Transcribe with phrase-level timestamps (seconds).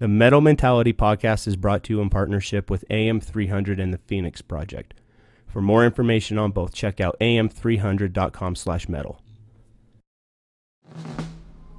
[0.00, 4.40] The Metal Mentality podcast is brought to you in partnership with AM300 and the Phoenix
[4.40, 4.94] Project.
[5.46, 9.20] For more information on both, check out am300.com slash metal.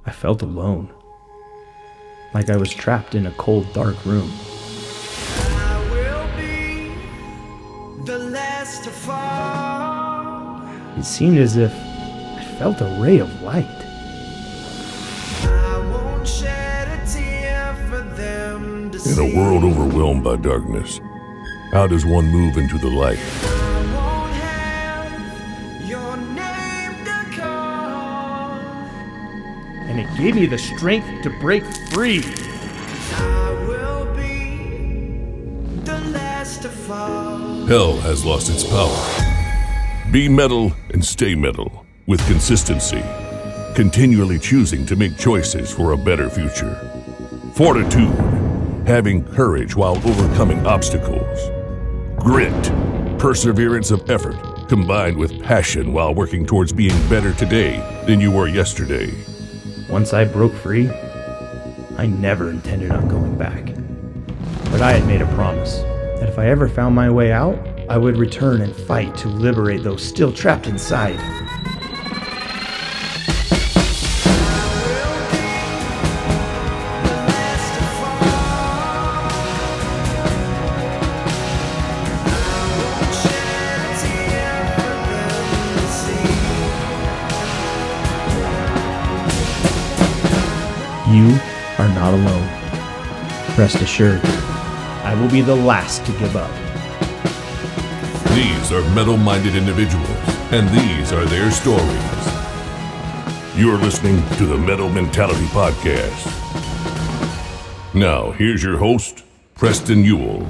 [0.06, 0.94] I felt alone.
[2.32, 4.30] Like I was trapped in a cold, dark room.
[5.40, 10.62] I will be the last to fall.
[10.96, 13.81] It seemed as if I felt a ray of light.
[19.12, 20.98] In a world overwhelmed by darkness,
[21.70, 23.18] how does one move into the light?
[23.42, 28.58] I won't have your name to call.
[29.86, 32.22] And it gave me the strength to break free.
[33.12, 35.12] I will be
[35.84, 37.66] the last to fall.
[37.66, 40.10] Hell has lost its power.
[40.10, 43.02] Be metal and stay metal with consistency,
[43.74, 46.74] continually choosing to make choices for a better future.
[47.52, 48.16] Fortitude,
[48.86, 51.38] having courage while overcoming obstacles.
[52.16, 52.72] Grit,
[53.18, 54.36] perseverance of effort
[54.68, 59.12] combined with passion while working towards being better today than you were yesterday.
[59.88, 60.88] Once I broke free,
[61.98, 63.66] I never intended on going back.
[64.70, 65.78] But I had made a promise
[66.20, 67.58] that if I ever found my way out,
[67.90, 71.18] I would return and fight to liberate those still trapped inside.
[91.12, 91.38] You
[91.78, 92.48] are not alone.
[93.58, 94.24] Rest assured,
[95.04, 96.50] I will be the last to give up.
[98.34, 100.08] These are metal minded individuals,
[100.52, 101.82] and these are their stories.
[103.54, 106.24] You're listening to the Metal Mentality Podcast.
[107.92, 109.22] Now, here's your host,
[109.54, 110.48] Preston Ewell.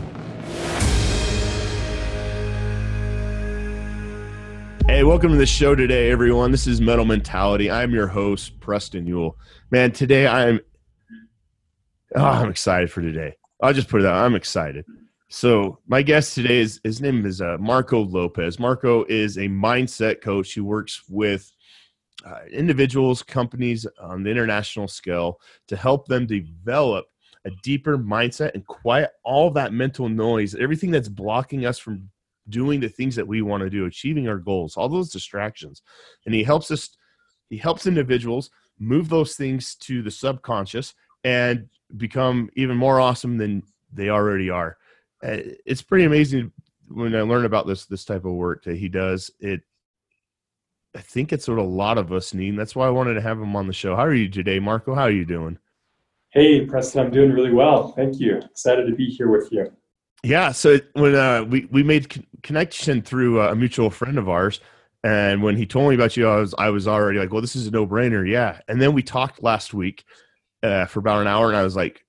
[4.93, 6.51] Hey, welcome to the show today, everyone.
[6.51, 7.71] This is Metal Mentality.
[7.71, 9.39] I'm your host, Preston Ewell.
[9.71, 10.61] Man, today I'm
[12.15, 13.35] oh, I'm excited for today.
[13.63, 14.23] I'll just put it out.
[14.23, 14.85] I'm excited.
[15.31, 18.59] So my guest today is his name is uh, Marco Lopez.
[18.59, 20.53] Marco is a mindset coach.
[20.53, 21.51] He works with
[22.27, 27.07] uh, individuals, companies on the international scale to help them develop
[27.47, 32.11] a deeper mindset and quiet all that mental noise, everything that's blocking us from
[32.49, 35.83] doing the things that we want to do, achieving our goals, all those distractions.
[36.27, 36.97] And he helps us,
[37.51, 40.95] he helps individuals move those things to the subconscious
[41.25, 44.77] and become even more awesome than they already are.
[45.25, 46.53] Uh, It's pretty amazing
[46.89, 49.31] when I learn about this this type of work that he does.
[49.39, 49.61] It,
[50.95, 52.59] I think it's what a lot of us need.
[52.59, 53.97] That's why I wanted to have him on the show.
[53.97, 54.95] How are you today, Marco?
[54.95, 55.59] How are you doing?
[56.31, 57.93] Hey, Preston, I'm doing really well.
[57.93, 58.39] Thank you.
[58.39, 59.71] Excited to be here with you.
[60.23, 60.53] Yeah.
[60.53, 64.61] So when uh, we we made con- connection through uh, a mutual friend of ours,
[65.05, 67.57] and when he told me about you, I was I was already like, well, this
[67.57, 68.29] is a no brainer.
[68.29, 68.61] Yeah.
[68.69, 70.05] And then we talked last week
[70.63, 72.05] uh, for about an hour, and I was like,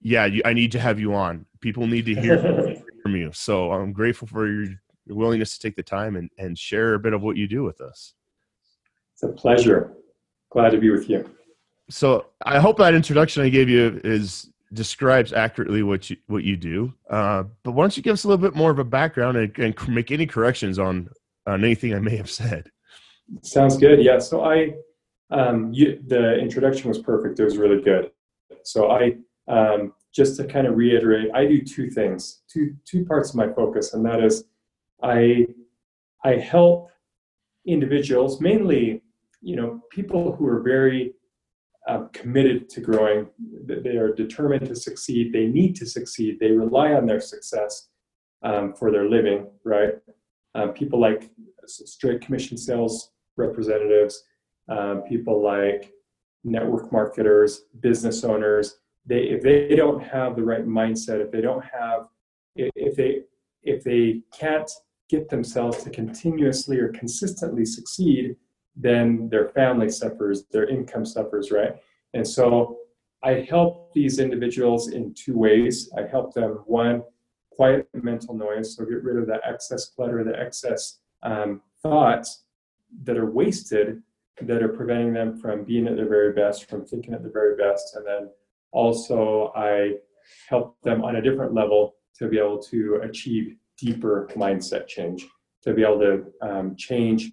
[0.00, 1.46] yeah, you, I need to have you on.
[1.60, 2.38] People need to hear
[3.02, 3.30] from you.
[3.32, 4.66] So I'm grateful for your,
[5.06, 7.62] your willingness to take the time and and share a bit of what you do
[7.62, 8.12] with us.
[9.14, 9.94] It's a pleasure.
[10.50, 11.28] Glad to be with you.
[11.88, 16.56] so I hope that introduction I gave you is describes accurately what you what you
[16.56, 16.92] do.
[17.08, 19.58] Uh, but why don't you give us a little bit more of a background and,
[19.58, 21.08] and make any corrections on
[21.46, 22.70] on anything I may have said?
[23.42, 24.02] Sounds good.
[24.02, 24.18] Yeah.
[24.18, 24.74] So I,
[25.30, 27.40] um, you, the introduction was perfect.
[27.40, 28.10] It was really good.
[28.62, 29.16] So I,
[29.48, 33.48] um, just to kind of reiterate, I do two things, two two parts of my
[33.52, 34.44] focus, and that is,
[35.02, 35.46] I,
[36.24, 36.90] I help
[37.66, 39.02] individuals, mainly,
[39.40, 41.13] you know, people who are very
[41.88, 43.26] uh, committed to growing.
[43.66, 45.32] They are determined to succeed.
[45.32, 46.38] They need to succeed.
[46.40, 47.88] They rely on their success
[48.42, 49.94] um, for their living, right?
[50.54, 51.30] Uh, people like
[51.66, 54.24] straight commission sales representatives,
[54.68, 55.92] uh, people like
[56.44, 58.78] network marketers, business owners.
[59.06, 62.08] They if they don't have the right mindset, if they don't have,
[62.56, 63.22] if they
[63.62, 64.70] if they can't
[65.08, 68.36] get themselves to continuously or consistently succeed,
[68.76, 71.76] then their family suffers, their income suffers, right?
[72.12, 72.78] And so
[73.22, 75.90] I help these individuals in two ways.
[75.96, 77.02] I help them one
[77.50, 82.44] quiet mental noise, so get rid of the excess clutter, the excess um, thoughts
[83.04, 84.02] that are wasted,
[84.40, 87.56] that are preventing them from being at their very best, from thinking at their very
[87.56, 87.94] best.
[87.94, 88.28] And then
[88.72, 89.94] also, I
[90.48, 95.26] help them on a different level to be able to achieve deeper mindset change,
[95.62, 97.32] to be able to um, change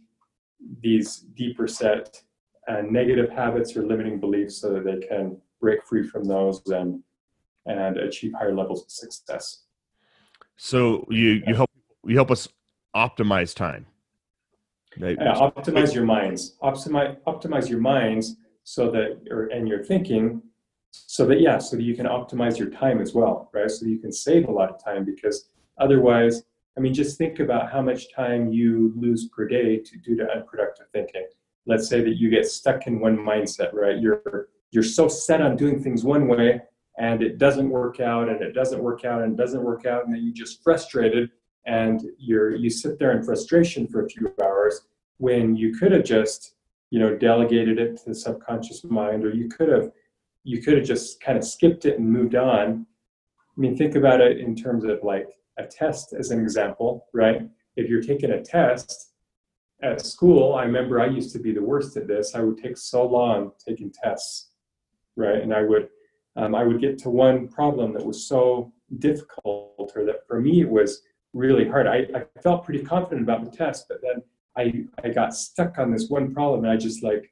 [0.81, 2.22] these deeper set
[2.68, 7.02] uh, negative habits or limiting beliefs so that they can break free from those and
[7.68, 9.63] and achieve higher levels of success.
[10.58, 11.69] So you you help
[12.06, 12.48] you help us
[12.96, 13.86] optimize time.
[15.00, 15.18] Right?
[15.19, 16.58] Yeah, optimize your minds.
[16.62, 20.42] Optimize optimize your minds so that or and your thinking
[20.92, 23.72] so that yeah, so that you can optimize your time as well, right?
[23.72, 26.44] So you can save a lot of time because otherwise,
[26.77, 30.31] I mean, just think about how much time you lose per day to due to
[30.31, 31.27] unproductive thinking.
[31.65, 34.00] Let's say that you get stuck in one mindset, right?
[34.00, 36.62] You're you're so set on doing things one way
[36.97, 40.06] and it doesn't work out and it doesn't work out and it doesn't work out
[40.06, 41.29] and then you just frustrated
[41.65, 44.81] and you're you sit there in frustration for a few hours
[45.18, 46.56] when you could have just
[46.89, 49.91] you know delegated it to the subconscious mind or you could have
[50.44, 52.85] you could have just kind of skipped it and moved on
[53.39, 55.29] i mean think about it in terms of like
[55.62, 57.42] a test as an example right?
[57.75, 59.13] If you're taking a test
[59.84, 62.36] at school i remember i used to be the worst at this.
[62.36, 64.52] I would take so long taking tests
[65.16, 65.42] right?
[65.42, 65.90] And i would
[66.36, 70.62] um, i would get to one problem that was so difficult or that for me
[70.62, 71.02] it was
[71.34, 71.88] really hard.
[71.88, 74.22] I, I felt pretty confident about the test but then
[74.57, 77.31] I, I got stuck on this one problem and I just like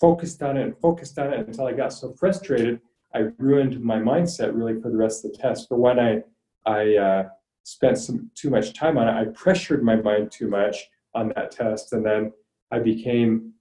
[0.00, 2.80] focused on it and focused on it until I got so frustrated
[3.14, 5.68] I ruined my mindset really for the rest of the test.
[5.68, 6.22] For when I
[6.66, 7.28] I uh,
[7.62, 11.50] spent some too much time on it, I pressured my mind too much on that
[11.50, 12.32] test, and then
[12.70, 13.52] I became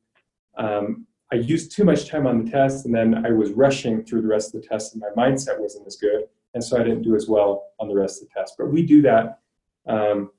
[0.58, 4.24] um, I used too much time on the test, and then I was rushing through
[4.24, 6.24] the rest of the test, and my mindset wasn't as good,
[6.54, 8.56] and so I didn't do as well on the rest of the test.
[8.58, 9.40] But we do that.
[9.88, 10.32] Um,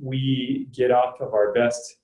[0.00, 1.96] we get off of our best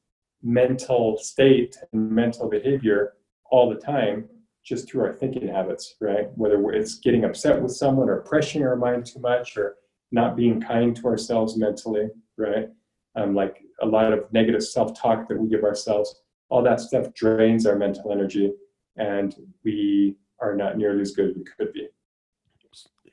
[0.43, 3.15] mental state and mental behavior
[3.51, 4.29] all the time
[4.69, 6.29] just through our thinking habits, right?
[6.35, 9.77] Whether it's getting upset with someone or pressuring our mind too much or
[10.13, 12.69] not being kind to ourselves mentally, right?
[13.17, 17.13] Um, like a lot of negative self talk that we give ourselves, all that stuff
[17.15, 18.53] drains our mental energy
[18.97, 19.35] and
[19.65, 21.89] we are not nearly as good as we could be.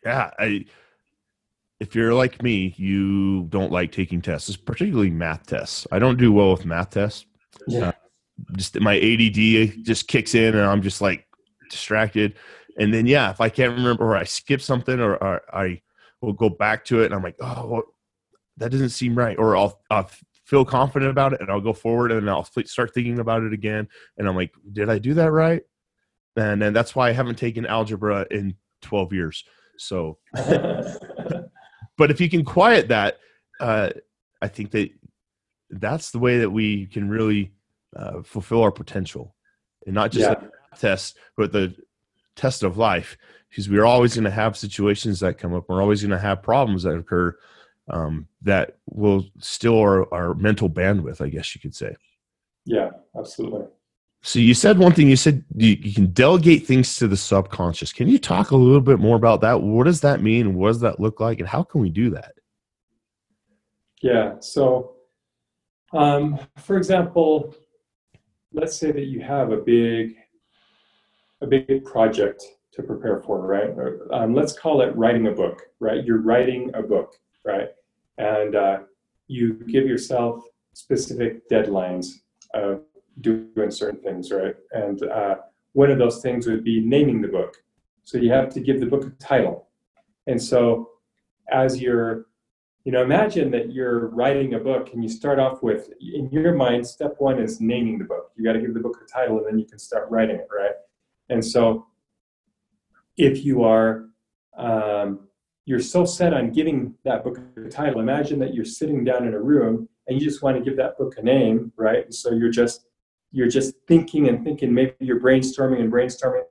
[0.04, 0.66] yeah, I
[1.80, 5.86] if you're like me, you don't like taking tests, particularly math tests.
[5.92, 7.25] I don't do well with math tests.
[7.68, 7.92] Yeah.
[8.56, 11.25] Just my ADD just kicks in, and I'm just like
[11.69, 12.35] distracted.
[12.77, 15.81] And then yeah, if I can't remember or I skip something or, or I
[16.21, 17.83] will go back to it, and I'm like, oh, well,
[18.57, 20.09] that doesn't seem right, or I'll I'll
[20.45, 23.88] feel confident about it, and I'll go forward, and I'll start thinking about it again,
[24.17, 25.62] and I'm like, did I do that right?
[26.35, 29.44] And then that's why I haven't taken algebra in 12 years.
[29.77, 33.19] So but if you can quiet that,
[33.59, 33.91] uh,
[34.41, 34.89] I think that
[35.69, 37.53] that's the way that we can really
[37.95, 39.35] uh, fulfill our potential,
[39.85, 40.47] and not just Yeah.
[40.80, 41.75] Test, but the
[42.36, 43.18] test of life.
[43.50, 45.66] Because we're always going to have situations that come up.
[45.69, 47.38] We're always going to have problems that occur
[47.89, 51.22] um, that will still our, our mental bandwidth.
[51.22, 51.95] I guess you could say.
[52.66, 53.68] yeah, absolutely.
[54.24, 55.07] So you said one thing.
[55.07, 57.94] You said you, you can delegate things to the subconscious.
[57.94, 59.62] Can you talk a little bit more about that?
[59.62, 60.56] What does that mean?
[60.56, 61.39] What does that look like?
[61.39, 62.33] And how can we do that?
[64.01, 64.39] Yeah.
[64.39, 64.95] So,
[65.94, 67.56] um, for example,
[68.51, 70.16] let's say that you have a big,
[71.45, 72.44] a big project
[72.74, 73.69] to prepare for, right?
[74.12, 76.03] Um, let's call it writing a book, right?
[76.03, 77.13] You're writing a book,
[77.45, 77.69] right?
[78.18, 78.80] And uh,
[79.27, 80.44] you give yourself
[80.74, 82.07] specific deadlines
[82.53, 82.81] of
[83.21, 84.56] doing certain things, right?
[84.71, 85.36] And uh,
[85.74, 87.56] one of those things would be naming the book.
[88.03, 89.68] So you have to give the book a title.
[90.27, 90.89] And so,
[91.51, 92.25] as you're
[92.86, 96.53] you know, imagine that you're writing a book and you start off with, in your
[96.53, 98.31] mind, step one is naming the book.
[98.36, 100.48] You got to give the book a title and then you can start writing it,
[100.55, 100.74] right?
[101.29, 101.88] And so,
[103.17, 104.05] if you are,
[104.58, 105.27] um,
[105.65, 109.34] you're so set on giving that book a title, imagine that you're sitting down in
[109.34, 112.05] a room and you just want to give that book a name, right?
[112.05, 112.86] And so you're just,
[113.32, 116.44] you're just thinking and thinking, maybe you're brainstorming and brainstorming,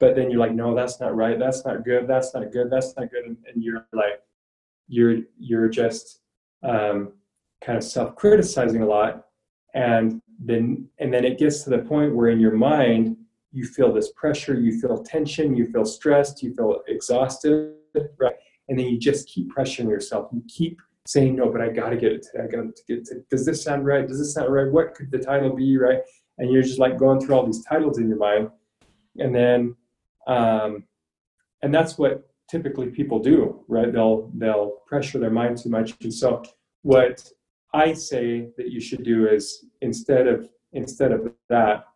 [0.00, 1.38] but then you're like, no, that's not right.
[1.38, 2.08] That's not good.
[2.08, 2.70] That's not good.
[2.70, 3.24] That's not good.
[3.26, 4.20] And, and you're like,
[4.88, 6.20] you're you're just
[6.62, 7.12] um,
[7.60, 9.24] kind of self-criticizing a lot
[9.74, 13.16] and then and then it gets to the point where in your mind
[13.56, 17.72] you feel this pressure you feel tension you feel stressed you feel exhausted.
[18.18, 18.34] Right.
[18.68, 20.28] And then you just keep pressuring yourself.
[20.32, 22.44] You keep saying no but i gotta get it today.
[22.44, 23.22] I gotta get it today.
[23.30, 24.06] does this sound right?
[24.06, 24.70] Does this sound right?
[24.70, 25.78] What could the title be?
[25.78, 26.00] Right?
[26.38, 28.50] And you're just like going through all these titles in your mind.
[29.16, 29.74] And then
[30.26, 30.84] um,
[31.62, 33.90] and that's what typically people do, right?
[33.90, 35.94] They'll they'll pressure their mind too much.
[36.02, 36.42] And so
[36.82, 37.26] what
[37.72, 41.86] I say that you should do is instead of instead of that,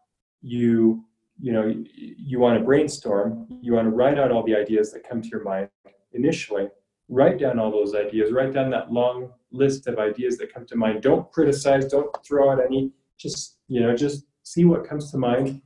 [0.40, 1.04] you
[1.40, 1.84] you know you,
[2.30, 5.28] you want to brainstorm, you want to write out all the ideas that come to
[5.28, 5.68] your mind
[6.12, 6.68] initially.
[7.08, 8.30] Write down all those ideas.
[8.32, 11.02] Write down that long list of ideas that come to mind.
[11.02, 11.86] Don't criticize.
[11.86, 12.92] Don't throw out any.
[13.16, 15.60] Just you know, just see what comes to mind,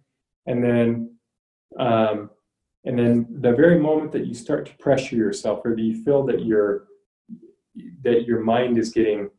[0.46, 1.10] and then
[1.78, 2.30] um,
[2.84, 6.24] And then the very moment that you start to pressure yourself, or that you feel
[6.26, 6.86] that your
[8.02, 9.30] that your mind is getting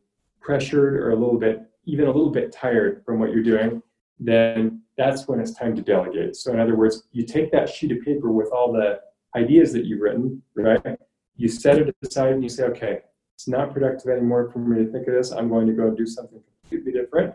[0.42, 3.82] pressured or a little bit, even a little bit tired from what you're doing,
[4.20, 6.36] then that's when it's time to delegate.
[6.36, 9.00] So in other words, you take that sheet of paper with all the
[9.36, 10.98] ideas that you've written, right?
[11.36, 13.00] You set it aside and you say, okay,
[13.36, 15.32] it's not productive anymore for me to think of this.
[15.32, 17.34] I'm going to go do something completely different.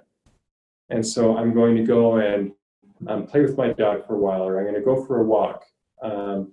[0.89, 2.53] And so I'm going to go and
[3.07, 5.25] um, play with my dog for a while, or I'm going to go for a
[5.25, 5.65] walk.
[6.03, 6.53] Um,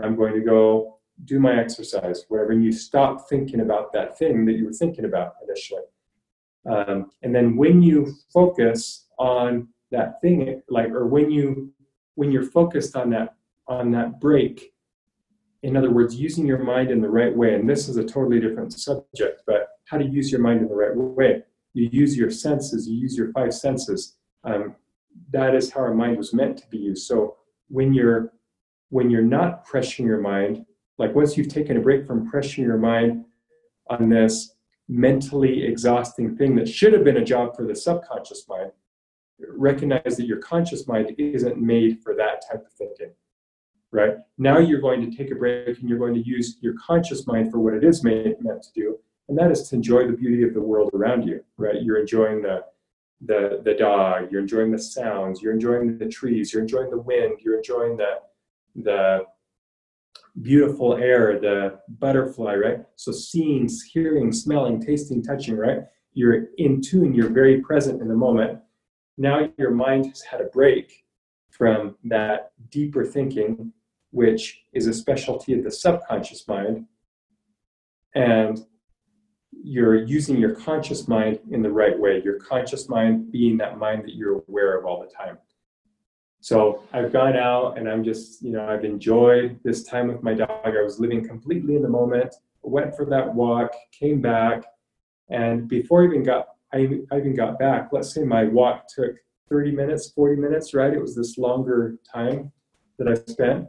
[0.00, 4.52] I'm going to go do my exercise, wherever you stop thinking about that thing that
[4.52, 5.82] you were thinking about initially.
[6.68, 11.72] Um, and then when you focus on that thing, like, or when you
[12.14, 13.36] when you're focused on that
[13.68, 14.72] on that break,
[15.62, 18.40] in other words, using your mind in the right way, and this is a totally
[18.40, 21.42] different subject, but how to use your mind in the right way.
[21.74, 24.16] You use your senses, you use your five senses.
[24.44, 24.76] Um,
[25.32, 27.06] that is how our mind was meant to be used.
[27.06, 27.36] So
[27.68, 28.32] when you're
[28.90, 30.64] when you're not pressuring your mind,
[30.96, 33.24] like once you've taken a break from pressuring your mind
[33.90, 34.54] on this
[34.88, 38.72] mentally exhausting thing that should have been a job for the subconscious mind,
[39.38, 43.12] recognize that your conscious mind isn't made for that type of thinking
[43.90, 44.16] right?
[44.36, 47.50] Now you're going to take a break and you're going to use your conscious mind
[47.50, 50.42] for what it is made, meant to do, and that is to enjoy the beauty
[50.42, 51.82] of the world around you, right?
[51.82, 52.62] You're enjoying the
[53.26, 57.38] the the dog, you're enjoying the sounds, you're enjoying the trees, you're enjoying the wind,
[57.40, 58.20] you're enjoying the
[58.76, 59.24] the
[60.40, 62.80] beautiful air, the butterfly, right?
[62.94, 65.80] So seeing, hearing, smelling, tasting, touching, right?
[66.12, 68.60] You're in tune, you're very present in the moment.
[69.18, 71.04] Now your mind has had a break
[71.50, 73.72] from that deeper thinking
[74.10, 76.86] which is a specialty of the subconscious mind.
[78.14, 78.64] And
[79.52, 84.04] you're using your conscious mind in the right way, your conscious mind being that mind
[84.04, 85.38] that you're aware of all the time.
[86.40, 90.34] So I've gone out and I'm just, you know, I've enjoyed this time with my
[90.34, 90.64] dog.
[90.64, 94.64] I was living completely in the moment, went for that walk, came back,
[95.28, 99.16] and before I even got I, I even got back, let's say my walk took
[99.48, 100.92] 30 minutes, 40 minutes, right?
[100.92, 102.52] It was this longer time
[102.98, 103.68] that I spent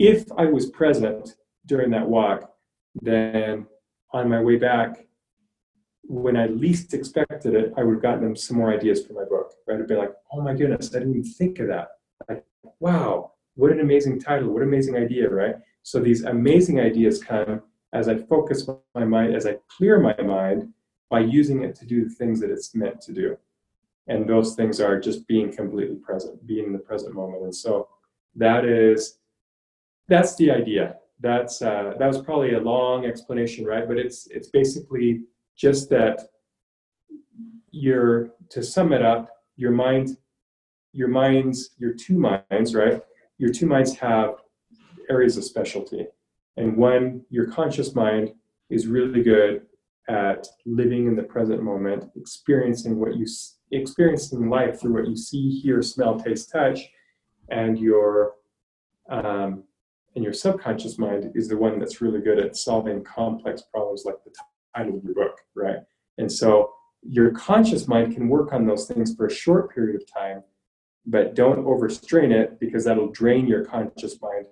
[0.00, 1.36] if I was present
[1.66, 2.50] during that walk,
[3.02, 3.66] then
[4.12, 5.06] on my way back,
[6.02, 9.52] when I least expected it, I would have gotten some more ideas for my book.
[9.68, 9.78] Right?
[9.78, 11.88] I'd be like, oh my goodness, I didn't even think of that.
[12.30, 12.44] Like,
[12.80, 15.56] wow, what an amazing title, what an amazing idea, right?
[15.82, 17.60] So these amazing ideas come
[17.92, 20.72] as I focus my mind, as I clear my mind
[21.10, 23.36] by using it to do the things that it's meant to do.
[24.06, 27.42] And those things are just being completely present, being in the present moment.
[27.42, 27.88] And so
[28.36, 29.18] that is
[30.08, 30.96] that's the idea.
[31.20, 33.86] That's uh, that was probably a long explanation, right?
[33.86, 35.24] But it's it's basically
[35.56, 36.28] just that
[37.70, 40.16] you're to sum it up, your mind,
[40.92, 43.02] your minds, your two minds, right?
[43.38, 44.36] Your two minds have
[45.08, 46.06] areas of specialty,
[46.56, 48.32] and one, your conscious mind,
[48.70, 49.66] is really good
[50.08, 53.26] at living in the present moment, experiencing what you
[53.72, 56.80] experiencing life through what you see, hear, smell, taste, touch,
[57.50, 58.34] and your
[59.10, 59.64] um,
[60.14, 64.16] and your subconscious mind is the one that's really good at solving complex problems like
[64.24, 64.32] the
[64.76, 65.78] title of your book, right?
[66.18, 70.12] And so your conscious mind can work on those things for a short period of
[70.12, 70.42] time,
[71.06, 74.46] but don't overstrain it because that'll drain your conscious mind.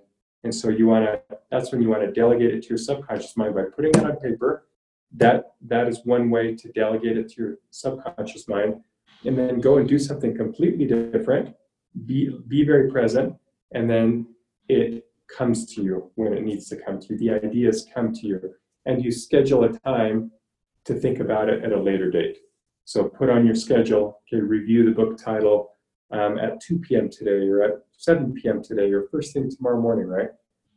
[0.44, 3.36] And so you want to that's when you want to delegate it to your subconscious
[3.36, 4.67] mind by putting it on paper.
[5.16, 8.74] That that is one way to delegate it to your subconscious mind
[9.24, 11.54] and then go and do something completely different.
[12.06, 13.34] Be be very present
[13.72, 14.26] and then
[14.68, 17.18] it comes to you when it needs to come to you.
[17.18, 18.54] The ideas come to you,
[18.86, 20.30] and you schedule a time
[20.84, 22.38] to think about it at a later date.
[22.84, 25.72] So put on your schedule, okay, review the book title
[26.10, 27.10] um, at 2 p.m.
[27.10, 28.62] today, or at 7 p.m.
[28.62, 30.30] today, or first thing tomorrow morning, right?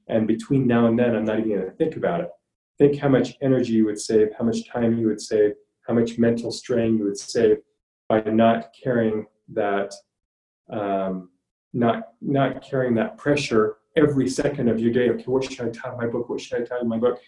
[0.08, 2.30] And between now and then, I'm not even going to think about it.
[2.82, 5.52] Think how much energy you would save, how much time you would save,
[5.88, 7.58] how much mental strain you would save
[8.10, 9.94] by not carrying that,
[10.72, 11.30] um,
[11.74, 15.12] not not carrying that pressure every second of your day.
[15.12, 16.28] Okay, what should I title my book?
[16.28, 17.20] What should I title my book?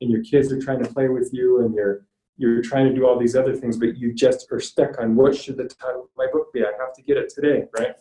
[0.00, 2.04] And your kids are trying to play with you, and you're
[2.36, 5.36] you're trying to do all these other things, but you just are stuck on what
[5.36, 6.64] should the title of my book be?
[6.64, 7.94] I have to get it today, right?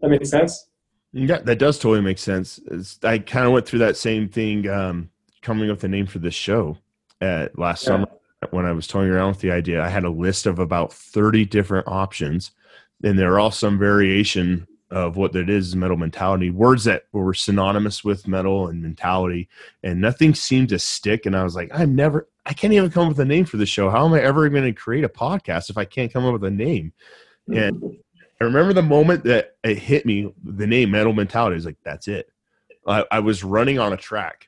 [0.00, 0.68] That makes sense.
[1.12, 2.60] Yeah, that does totally make sense.
[2.70, 5.10] It's, I kind of went through that same thing um,
[5.48, 6.76] coming up with the name for this show
[7.20, 7.88] at last Yeah.
[7.88, 8.08] summer
[8.50, 9.82] when I was toying around with the idea.
[9.82, 12.52] I had a list of about 30 different options,
[13.02, 18.04] and they're all some variation of what it is metal mentality words that were synonymous
[18.04, 19.46] with metal and mentality
[19.82, 23.02] and nothing seemed to stick and i was like i'm never i can't even come
[23.02, 25.08] up with a name for the show how am i ever going to create a
[25.10, 26.90] podcast if i can't come up with a name
[27.54, 27.98] and
[28.40, 32.06] I remember the moment that it hit me, the name Metal Mentality is like, that's
[32.06, 32.30] it.
[32.86, 34.47] I, I was running on a track,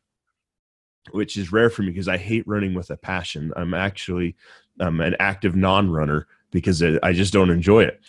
[1.12, 3.52] which is rare for me because I hate running with a passion.
[3.56, 4.36] I'm actually
[4.80, 8.00] um, an active non-runner because I I just don't enjoy it.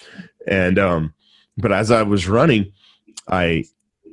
[0.48, 1.14] And um,
[1.58, 2.72] but as I was running,
[3.28, 3.66] I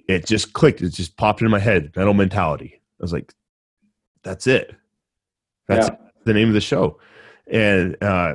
[0.08, 0.80] it just clicked.
[0.82, 1.92] It just popped into my head.
[1.96, 2.74] Metal Mentality.
[2.74, 3.34] I was like,
[4.22, 4.74] "That's it.
[5.66, 5.96] That's Yeah.
[6.24, 6.98] the name of the show."
[7.46, 8.34] And uh,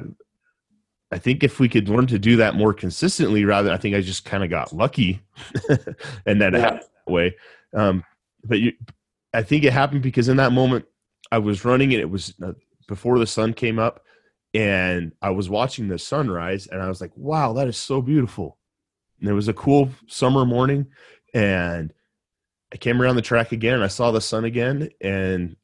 [1.12, 4.01] I think if we could learn to do that more consistently, rather, I think I
[4.01, 5.21] just kind of got lucky,
[6.25, 6.59] and that Yeah.
[6.59, 7.35] that way.
[7.73, 8.03] Um,
[8.43, 8.73] but you,
[9.34, 10.86] I think it happened because in that moment
[11.32, 12.54] I was running and it was uh,
[12.88, 14.04] before the sun came up,
[14.54, 18.58] and I was watching the sunrise, and I was like, "Wow, that is so beautiful."
[19.20, 20.88] And it was a cool summer morning,
[21.34, 21.94] and
[22.72, 25.56] I came around the track again, and I saw the sun again, and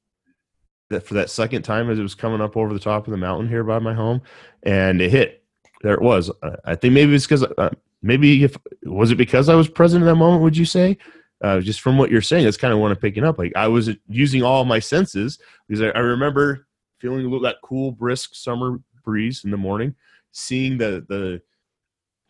[0.90, 3.18] that for that second time as it was coming up over the top of the
[3.18, 4.22] mountain here by my home,
[4.64, 5.44] and it hit.
[5.82, 6.30] There it was.
[6.66, 7.70] I think maybe it's because uh,
[8.02, 10.44] maybe if was it because I was present in that moment?
[10.44, 10.98] Would you say?
[11.42, 13.38] Uh, just from what you're saying, that's kind of what I'm picking up.
[13.38, 16.68] Like I was using all my senses because I, I remember
[17.00, 19.96] feeling a little that cool, brisk summer breeze in the morning,
[20.32, 21.42] seeing the the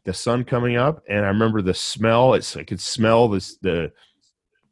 [0.05, 2.35] the sun coming up, and I remember the smell.
[2.35, 3.91] It's I could smell this the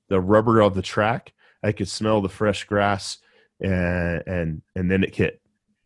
[0.08, 1.34] the rubber of the track.
[1.64, 3.18] I could smell the fresh grass,
[3.60, 5.42] and and and then it hit.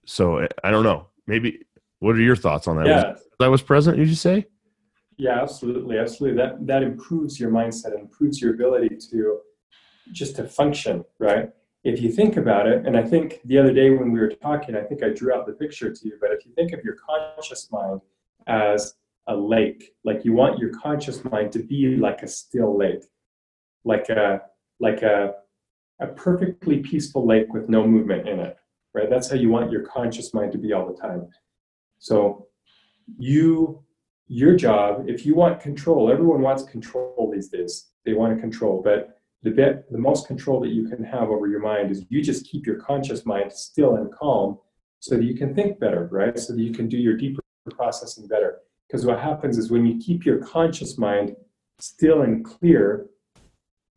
[0.06, 1.08] So I- don't know.
[1.26, 1.66] Maybe
[2.00, 2.88] what are your thoughts on that?
[2.88, 3.12] Yeah.
[3.14, 3.98] Was I was present.
[3.98, 4.48] Did you say?
[5.22, 6.36] Yeah, absolutely, absolutely.
[6.36, 9.42] That that improves your mindset, improves your ability to
[10.12, 11.52] just to function, right?
[11.84, 14.76] If you think about it, and I think the other day when we were talking,
[14.76, 16.18] I think I drew out the picture to you.
[16.20, 18.02] But if you think of your conscious mind
[18.48, 18.96] as
[19.28, 23.04] a lake, like you want your conscious mind to be like a still lake,
[23.84, 24.42] like a
[24.80, 25.36] like a
[26.00, 28.58] a perfectly peaceful lake with no movement in it,
[28.96, 29.08] right?
[29.08, 31.28] That's how you want your conscious mind to be all the time.
[32.00, 32.48] So
[33.20, 33.84] you
[34.34, 37.90] your job, if you want control, everyone wants control these days.
[38.06, 41.48] They want to control, but the bit, the most control that you can have over
[41.48, 44.58] your mind is you just keep your conscious mind still and calm,
[45.00, 46.40] so that you can think better, right?
[46.40, 47.42] So that you can do your deeper
[47.72, 48.60] processing better.
[48.88, 51.36] Because what happens is when you keep your conscious mind
[51.80, 53.08] still and clear,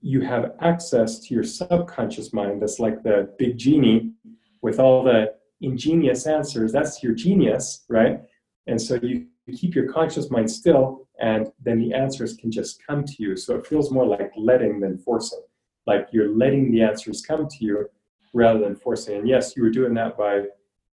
[0.01, 2.61] you have access to your subconscious mind.
[2.61, 4.15] That's like the big genie
[4.63, 6.73] with all the ingenious answers.
[6.73, 8.23] That's your genius, right?
[8.67, 13.05] And so you keep your conscious mind still and then the answers can just come
[13.05, 13.37] to you.
[13.37, 15.43] So it feels more like letting than forcing.
[15.87, 17.87] Like you're letting the answers come to you
[18.33, 19.19] rather than forcing.
[19.19, 20.45] And yes you were doing that by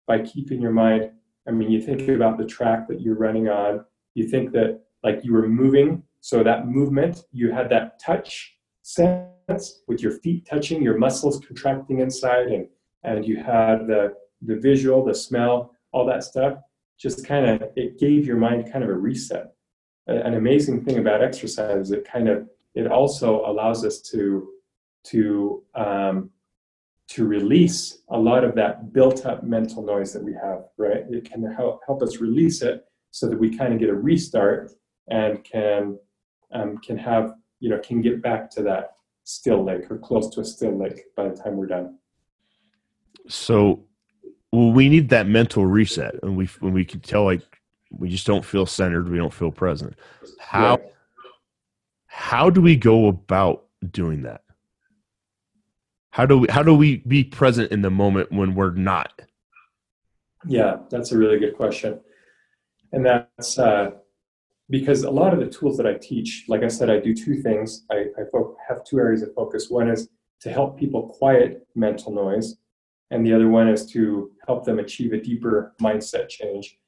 [0.06, 1.10] by keeping your mind
[1.48, 3.84] i mean you think about the track that you're running on.
[4.14, 6.02] You think that like you were moving.
[6.20, 12.00] So that movement you had that touch sense with your feet touching your muscles contracting
[12.00, 12.68] inside and
[13.02, 16.58] and you had the the visual the smell all that stuff
[16.98, 19.52] just kind of it gave your mind kind of a reset.
[20.06, 24.48] An amazing thing about exercise is it kind of it also allows us to
[25.04, 26.30] to um,
[27.08, 31.04] to release a lot of that built up mental noise that we have right?
[31.10, 34.72] It can help help us release it so that we kind of get a restart
[35.08, 35.98] and can
[36.52, 38.92] um, can have you know can get back to that
[39.24, 41.98] still lake or close to a still lake by the time we're done.
[43.28, 43.84] So,
[44.52, 47.42] well, we need that mental reset, and we when we can tell like
[47.90, 49.94] we just don't feel centered, we don't feel present.
[50.38, 50.92] How Right.
[52.06, 54.42] how do we go about doing that?
[56.10, 59.22] How do we how do we be present in the moment when we're not?
[60.46, 62.00] Yeah, that's a really good question.
[62.92, 63.90] And that's uh,
[64.70, 67.42] because a lot of the tools that I teach, like I said, I do two
[67.42, 67.84] things.
[67.90, 68.22] I, I
[68.68, 69.68] have two areas of focus.
[69.70, 70.08] One is
[70.40, 72.56] to help people quiet mental noise,
[73.10, 76.78] and the other one is to help them achieve a deeper mindset change.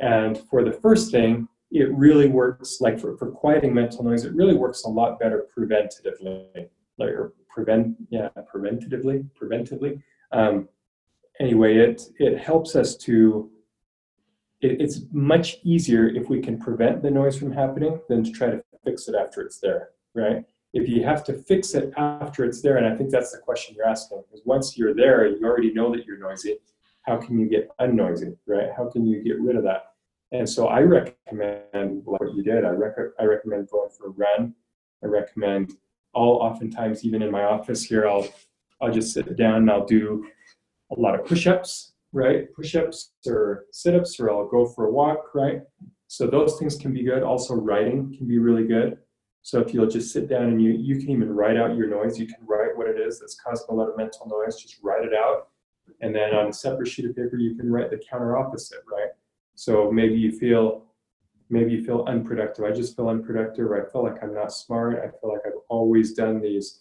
[0.00, 4.34] And for the first thing, it really works, like for, for quieting mental noise, it
[4.34, 10.00] really works a lot better preventatively, like or prevent, yeah, preventatively, preventively.
[10.32, 10.68] Um,
[11.40, 13.50] anyway, it it helps us to.
[14.60, 18.50] It, it's much easier if we can prevent the noise from happening than to try
[18.50, 20.44] to fix it after it's there, right?
[20.76, 23.74] If you have to fix it after it's there, and I think that's the question
[23.74, 26.58] you're asking, because once you're there, you already know that you're noisy.
[27.00, 28.68] How can you get unnoisy, right?
[28.76, 29.82] How can you get rid of that?
[30.32, 32.66] And so I recommend what you did.
[32.66, 34.54] I, rec- I recommend going for a run.
[35.02, 35.78] I recommend
[36.12, 38.28] all oftentimes even in my office here, I'll
[38.82, 40.26] I'll just sit down and I'll do
[40.94, 42.52] a lot of push-ups, right?
[42.52, 45.62] Push-ups or sit-ups, or I'll go for a walk, right?
[46.08, 47.22] So those things can be good.
[47.22, 48.98] Also, writing can be really good.
[49.46, 52.18] So if you'll just sit down and you you can even write out your noise.
[52.18, 54.56] You can write what it is that's causing a lot of mental noise.
[54.56, 55.50] Just write it out,
[56.00, 59.10] and then on a separate sheet of paper, you can write the counter opposite, right?
[59.54, 60.86] So maybe you feel
[61.48, 62.64] maybe you feel unproductive.
[62.64, 63.70] I just feel unproductive.
[63.70, 64.98] I feel like I'm not smart.
[64.98, 66.80] I feel like I've always done these.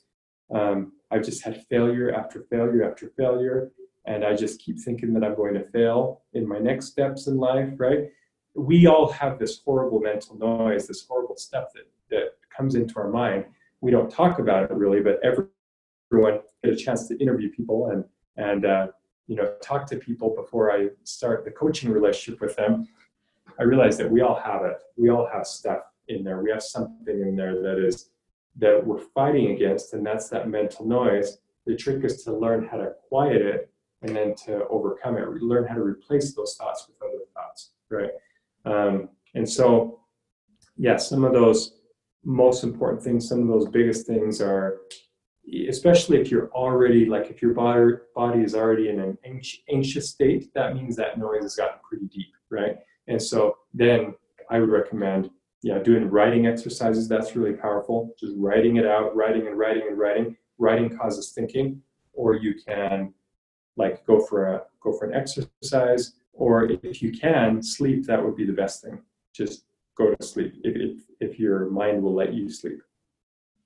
[0.51, 3.73] Um, I've just had failure after failure after failure,
[4.07, 7.37] and I just keep thinking that I'm going to fail in my next steps in
[7.37, 7.69] life.
[7.77, 8.09] Right?
[8.55, 13.09] We all have this horrible mental noise, this horrible stuff that that comes into our
[13.09, 13.45] mind.
[13.81, 18.03] We don't talk about it really, but everyone get a chance to interview people and
[18.37, 18.87] and uh,
[19.27, 22.87] you know talk to people before I start the coaching relationship with them.
[23.59, 24.77] I realize that we all have it.
[24.97, 26.41] We all have stuff in there.
[26.41, 28.09] We have something in there that is
[28.57, 31.37] that we're fighting against, and that's that mental noise.
[31.65, 33.69] The trick is to learn how to quiet it
[34.01, 35.27] and then to overcome it.
[35.41, 38.11] Learn how to replace those thoughts with other thoughts, right?
[38.65, 39.99] Um, and so,
[40.77, 41.77] yeah, some of those
[42.25, 44.79] most important things, some of those biggest things are,
[45.69, 49.17] especially if you're already like if your body body is already in an
[49.69, 52.77] anxious state, that means that noise has gotten pretty deep, right?
[53.07, 54.15] And so then
[54.49, 55.29] I would recommend,
[55.61, 57.07] yeah, doing writing exercises.
[57.07, 58.15] That's really powerful.
[58.19, 60.35] Just writing it out, writing and writing and writing.
[60.57, 61.81] Writing causes thinking,
[62.13, 63.13] or you can
[63.77, 68.35] like go for a go for an exercise, or if you can sleep, that would
[68.35, 69.01] be the best thing.
[69.33, 69.65] Just
[69.97, 72.79] go to sleep if, if, if your mind will let you sleep.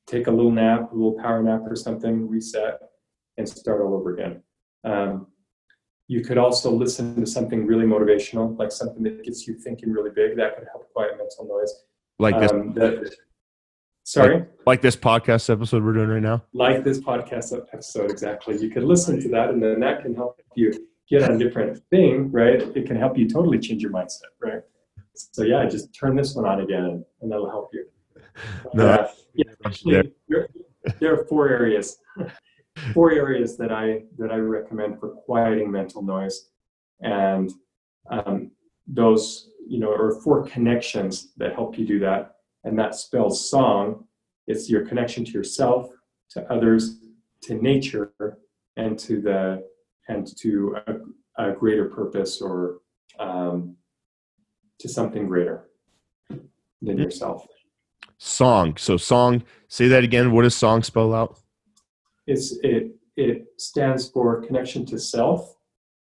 [0.07, 2.79] Take a little nap, a little power nap or something, reset,
[3.37, 4.41] and start all over again.
[4.83, 5.27] Um,
[6.07, 10.09] you could also listen to something really motivational, like something that gets you thinking really
[10.09, 10.35] big.
[10.37, 11.71] That could help quiet mental noise.
[12.17, 13.15] Like this, Um, that,
[14.03, 16.43] sorry, like this podcast episode we're doing right now.
[16.53, 18.57] like this podcast episode exactly.
[18.59, 20.73] You could listen to that, and then that can help you
[21.07, 22.61] get on a different thing, right?
[22.75, 24.61] It can help you totally change your mindset, right?
[25.15, 27.85] So yeah, just turn this one on again, and that'll help you.
[28.73, 30.47] No, Uh, yeah, actually, there,
[30.99, 31.97] there are four areas,
[32.93, 36.49] four areas that I that I recommend for quieting mental noise,
[37.01, 37.51] and
[38.09, 38.51] um,
[38.87, 44.05] those you know are four connections that help you do that, and that spells song.
[44.47, 45.91] It's your connection to yourself,
[46.31, 46.99] to others,
[47.43, 48.13] to nature,
[48.77, 49.63] and to the
[50.07, 52.79] and to a, a greater purpose or
[53.19, 53.75] um,
[54.79, 55.69] to something greater
[56.81, 57.45] than yourself.
[58.17, 58.75] Song.
[58.77, 59.43] So song.
[59.67, 60.31] Say that again.
[60.31, 61.39] What does song spell out?
[62.27, 65.55] It's, it, it stands for connection to self,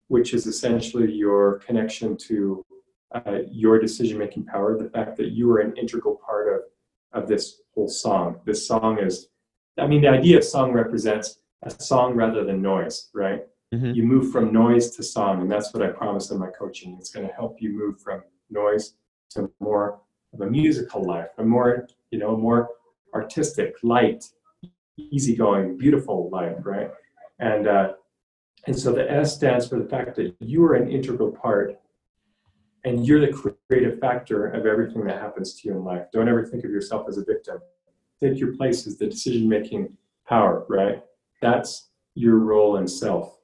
[0.09, 2.64] which is essentially your connection to
[3.14, 7.29] uh, your decision making power, the fact that you are an integral part of, of
[7.29, 8.40] this whole song.
[8.44, 9.29] This song is,
[9.79, 13.44] I mean, the idea of song represents a song rather than noise, right?
[13.72, 13.94] Mhm.
[13.94, 16.96] You move from noise to song, and that's what I promise in my coaching.
[16.98, 18.94] It's going to help you move from noise
[19.30, 20.00] to more
[20.33, 22.70] of a musical life, a more, you know, more
[23.14, 24.24] artistic, light,
[24.96, 26.90] easygoing, beautiful life, right?
[27.38, 27.92] And uh,
[28.66, 31.78] and so the S stands for the fact that you are an integral part,
[32.85, 36.07] and you're the creative factor of everything that happens to you in life.
[36.12, 37.59] Don't ever think of yourself as a victim.
[38.22, 41.02] Take your place as the decision-making power, right?
[41.42, 43.38] That's your role in self.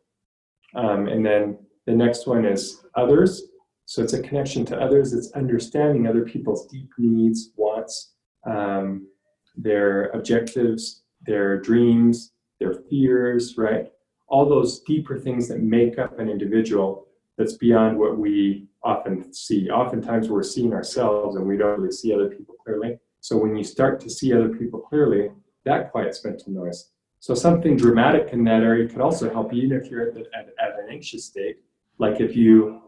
[0.74, 3.42] Um, and then the next one is others.
[3.90, 5.12] So it's a connection to others.
[5.12, 8.12] It's understanding other people's deep needs, wants,
[8.46, 9.08] um,
[9.56, 13.90] their objectives, their dreams, their fears, right?
[14.28, 19.70] All those deeper things that make up an individual that's beyond what we often see.
[19.70, 22.96] Oftentimes we're seeing ourselves and we don't really see other people clearly.
[23.18, 25.32] So when you start to see other people clearly,
[25.64, 26.92] that quiets mental noise.
[27.18, 30.50] So something dramatic in that area could also help even if you're at, the, at,
[30.62, 31.56] at an anxious state.
[31.98, 32.82] Like if you,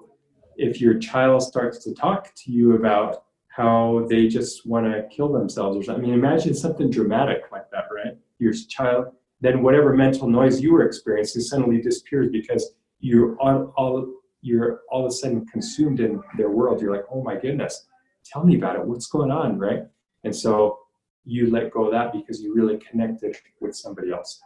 [0.57, 5.31] if your child starts to talk to you about how they just want to kill
[5.31, 6.05] themselves or something.
[6.05, 8.17] I mean, imagine something dramatic like that, right?
[8.39, 9.09] Your child,
[9.43, 15.05] then whatever mental noise you were experiencing suddenly disappears because you're all, all you're all
[15.05, 16.81] of a sudden consumed in their world.
[16.81, 17.87] You're like, oh my goodness,
[18.25, 18.85] tell me about it.
[18.85, 19.83] What's going on, right?
[20.25, 20.79] And so
[21.25, 24.41] you let go of that because you really connected with somebody else.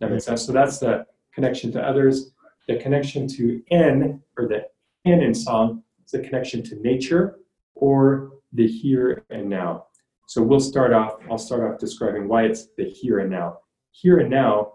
[0.00, 0.44] That makes sense.
[0.44, 2.32] So that's the connection to others.
[2.68, 4.66] The connection to N, or the
[5.12, 7.38] N in song, is a connection to nature
[7.74, 9.86] or the here and now.
[10.26, 13.58] So we'll start off, I'll start off describing why it's the here and now.
[13.90, 14.74] Here and now,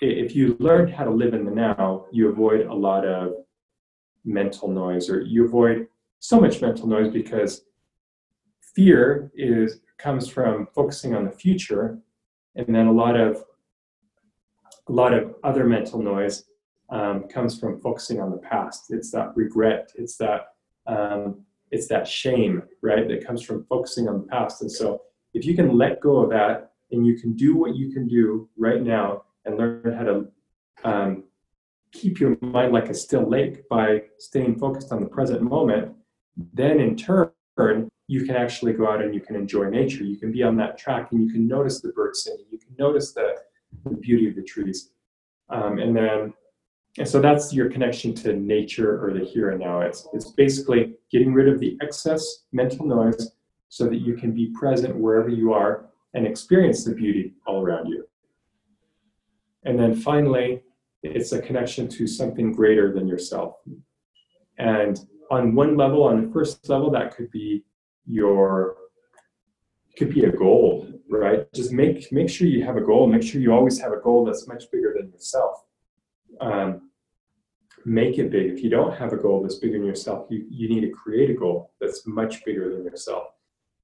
[0.00, 3.32] if you learn how to live in the now, you avoid a lot of
[4.24, 5.86] mental noise or you avoid
[6.18, 7.62] so much mental noise because
[8.74, 11.98] fear is comes from focusing on the future
[12.56, 13.42] and then a lot of
[14.88, 16.44] a lot of other mental noise
[16.90, 20.48] um, comes from focusing on the past it's that regret it's that
[20.86, 25.02] um, it's that shame right that comes from focusing on the past and so
[25.34, 28.48] if you can let go of that and you can do what you can do
[28.56, 30.26] right now and learn how to
[30.84, 31.24] um,
[31.92, 35.92] keep your mind like a still lake by staying focused on the present moment
[36.52, 37.30] then in turn
[38.08, 40.04] you can actually go out and you can enjoy nature.
[40.04, 42.46] You can be on that track and you can notice the birds singing.
[42.50, 43.36] You can notice the,
[43.84, 44.90] the beauty of the trees.
[45.48, 46.34] Um, and then,
[46.98, 49.80] and so that's your connection to nature or the here and now.
[49.80, 53.32] It's, it's basically getting rid of the excess mental noise
[53.68, 57.86] so that you can be present wherever you are and experience the beauty all around
[57.88, 58.08] you.
[59.64, 60.62] And then finally,
[61.02, 63.56] it's a connection to something greater than yourself.
[64.58, 64.98] And
[65.30, 67.64] on one level, on the first level, that could be
[68.06, 68.76] your
[69.98, 71.50] could be a goal, right?
[71.52, 73.06] Just make make sure you have a goal.
[73.06, 75.64] Make sure you always have a goal that's much bigger than yourself.
[76.40, 76.85] Um,
[77.86, 78.50] make it big.
[78.50, 81.30] If you don't have a goal that's bigger than yourself, you, you need to create
[81.30, 83.28] a goal that's much bigger than yourself.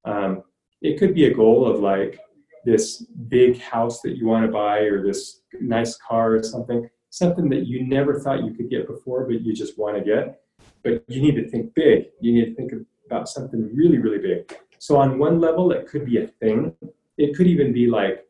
[0.04, 0.42] Um,
[0.82, 2.18] it could be a goal of like
[2.64, 7.48] this big house that you want to buy or this nice car or something, something
[7.50, 10.40] that you never thought you could get before, but you just want to get.
[10.82, 12.06] But you need to think big.
[12.20, 12.72] You need to think
[13.06, 14.52] about something really, really big.
[14.80, 16.74] So on one level, it could be a thing.
[17.18, 18.26] It could even be like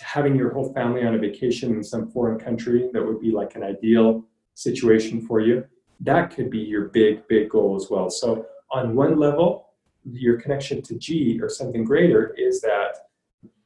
[0.00, 3.54] having your whole family on a vacation in some foreign country that would be like
[3.54, 5.64] an ideal situation for you.
[6.00, 8.10] That could be your big, big goal as well.
[8.10, 9.68] So on one level,
[10.04, 13.08] your connection to G or something greater is that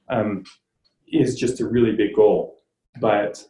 [0.09, 0.45] um,
[1.07, 2.59] is just a really big goal.
[3.01, 3.45] But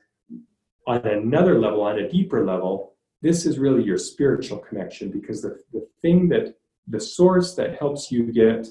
[0.87, 5.59] on another level, on a deeper level, this is really your spiritual connection because the,
[5.73, 6.55] the thing that
[6.87, 8.69] the source that helps you get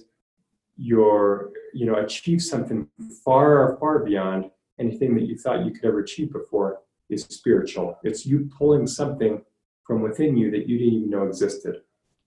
[0.77, 2.87] your you know achieve something
[3.25, 4.49] far far beyond
[4.79, 7.97] anything that you thought you could ever achieve before is spiritual.
[8.03, 9.41] It's you pulling something
[9.83, 11.81] from within you that you didn't even know existed.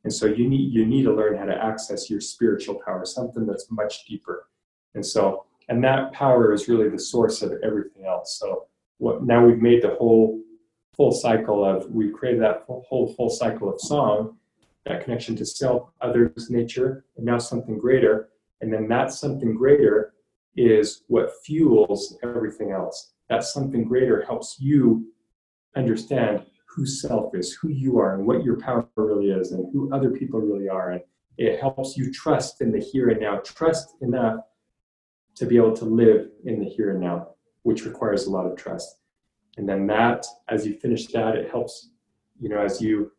[0.05, 3.47] And so you need you need to learn how to access your spiritual power something
[3.47, 4.49] that's much deeper.
[4.95, 8.39] And so and that power is really the source of everything else.
[8.41, 8.67] So
[8.99, 10.41] what now we've made the whole
[10.97, 14.37] full cycle of we've created that whole full cycle of song
[14.87, 18.31] that connection to self others nature and now something greater.
[18.63, 20.15] And then that something greater
[20.57, 25.07] is what fuels everything else that something greater helps you
[25.77, 29.93] understand who self is who you are and what your power really is and who
[29.95, 30.91] other people really are.
[30.91, 31.01] And
[31.39, 33.39] it helps you trust in the here and now.
[33.39, 34.41] Trust enough
[35.37, 37.29] to be able to live in the here and now
[37.63, 38.99] which requires a lot of trust.
[39.57, 41.91] And then that as you finish that it helps
[42.41, 43.13] you know as you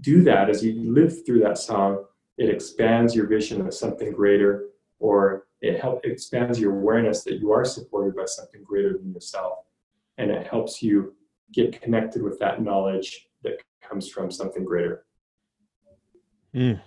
[0.00, 2.04] do that as you live through that song
[2.36, 4.66] it expands your vision of something greater
[4.98, 9.58] or it helps expands your awareness that you are supported by something greater than yourself.
[10.18, 11.14] And it helps you
[11.52, 15.04] get connected with that knowledge that comes from something greater.
[16.54, 16.80] Mm.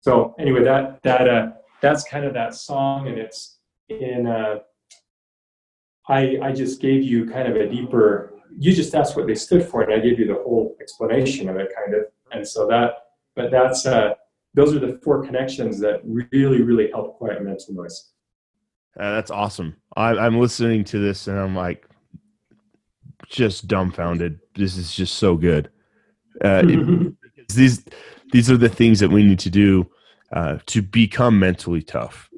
[0.00, 1.48] so anyway that that uh
[1.80, 3.08] that's kind of that song.
[3.08, 4.58] And it's in uh
[6.08, 9.64] i i just gave you kind of a deeper you just asked what they stood
[9.64, 12.04] for and i gave you the whole explanation of it kind of.
[12.32, 12.90] And so that
[13.34, 14.14] but that's uh
[14.58, 17.96] those are the four connections that really really help quiet mental noise
[18.98, 19.70] Uh, that's awesome.
[19.96, 21.86] I, I'm listening to this and I'm like,
[23.28, 24.40] just dumbfounded.
[24.54, 25.70] This is just so good.
[26.44, 27.14] Uh, it-
[27.54, 27.84] these
[28.32, 29.88] these are the things that we need to do
[30.32, 32.28] uh, to become mentally tough,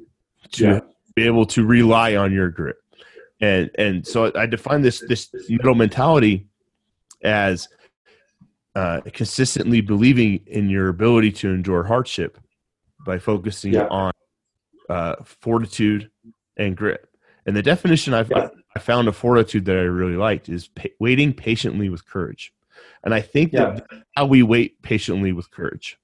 [0.53, 0.79] to Yeah.
[1.15, 2.77] be able to rely on your grit.
[3.41, 6.47] And and so I define this this metal mentality
[7.23, 7.67] as
[8.75, 12.37] uh, consistently believing in your ability to endure hardship
[13.05, 13.87] by focusing Yeah.
[13.87, 14.11] on
[14.89, 16.09] uh, fortitude
[16.57, 17.05] and grit.
[17.45, 18.49] And the definition I've, Yeah.
[18.75, 22.53] I found of fortitude that I really liked is pa- waiting patiently with courage.
[23.03, 23.71] And I think Yeah.
[23.71, 25.97] that how we wait patiently with courage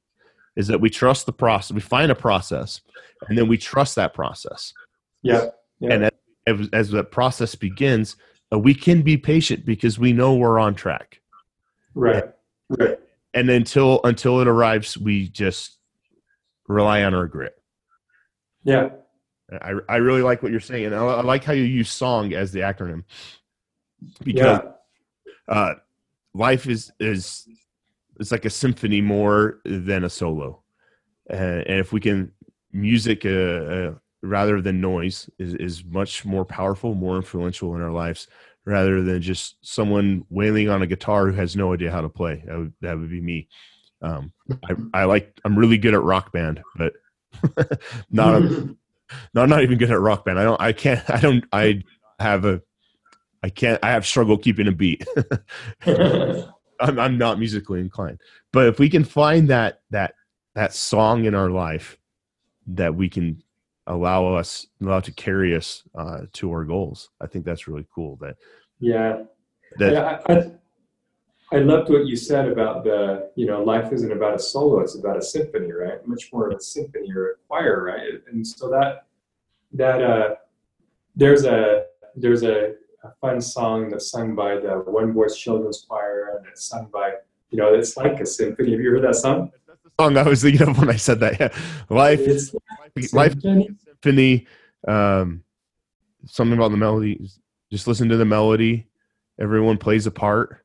[0.56, 1.74] is that we trust the process.
[1.74, 2.82] We find a process,
[3.28, 4.74] and then we trust that process.
[5.22, 5.50] yeah
[5.80, 6.04] yeah And
[6.48, 8.16] as, as that process begins,
[8.54, 11.20] uh, we can be patient because we know we're on track.
[11.94, 12.24] right
[12.70, 13.00] right
[13.34, 15.78] And until until it arrives, we just
[16.68, 17.56] rely on our grit.
[18.64, 18.90] yeah
[19.52, 20.88] I, I really like what you're saying.
[20.88, 23.04] And I, I like how you use song as the acronym
[24.24, 24.72] because yeah
[25.48, 25.76] uh,
[26.34, 27.48] life is is
[28.20, 30.64] it's like a symphony more than a solo,
[31.32, 32.32] uh, and if we can
[32.74, 37.92] music uh, uh, rather than noise is is much more powerful, more influential in our
[37.92, 38.28] lives
[38.68, 42.44] rather than just someone wailing on a guitar who has no idea how to play.
[42.46, 43.48] That would that would be me.
[44.02, 44.34] Um,
[44.66, 46.94] I, I like I'm really good at rock band, but
[48.12, 48.40] not a,
[49.34, 50.38] no, I'm not even good at rock band.
[50.38, 50.62] I don't.
[50.62, 51.10] I can't.
[51.10, 51.46] I don't.
[51.54, 51.82] I
[52.20, 52.62] have a.
[53.42, 53.80] I can't.
[53.82, 55.08] I have struggle keeping a beat.
[55.86, 58.20] I'm, I'm not musically inclined.
[58.52, 60.14] But if we can find that that
[60.56, 61.98] that song in our life
[62.68, 63.42] that we can
[63.88, 68.17] allow us allow to carry us uh, to our goals, I think that's really cool.
[68.21, 68.36] That
[68.80, 69.23] yeah
[69.80, 70.52] that yeah I, I,
[71.52, 74.97] I loved what you said about the, you know, life isn't about a solo, it's
[74.97, 76.06] about a symphony, right?
[76.06, 78.21] Much more of a symphony or a choir, right?
[78.30, 79.06] And so that,
[79.71, 80.36] that, uh,
[81.15, 81.86] there's a,
[82.17, 82.73] there's a,
[83.04, 87.13] a fun song that's sung by the One Voice Children's Choir and it's sung by,
[87.50, 88.71] you know, it's like a symphony.
[88.71, 89.52] Have you heard that song?
[90.00, 91.40] Song I was thinking of when I said that.
[91.40, 91.50] Yeah,
[91.90, 92.54] life, It's
[93.14, 93.70] life, symphony.
[93.84, 94.48] symphony.
[94.88, 95.44] Um,
[96.28, 97.28] something about the melody.
[97.72, 98.86] Just listen to the melody.
[99.40, 100.64] Everyone plays a part.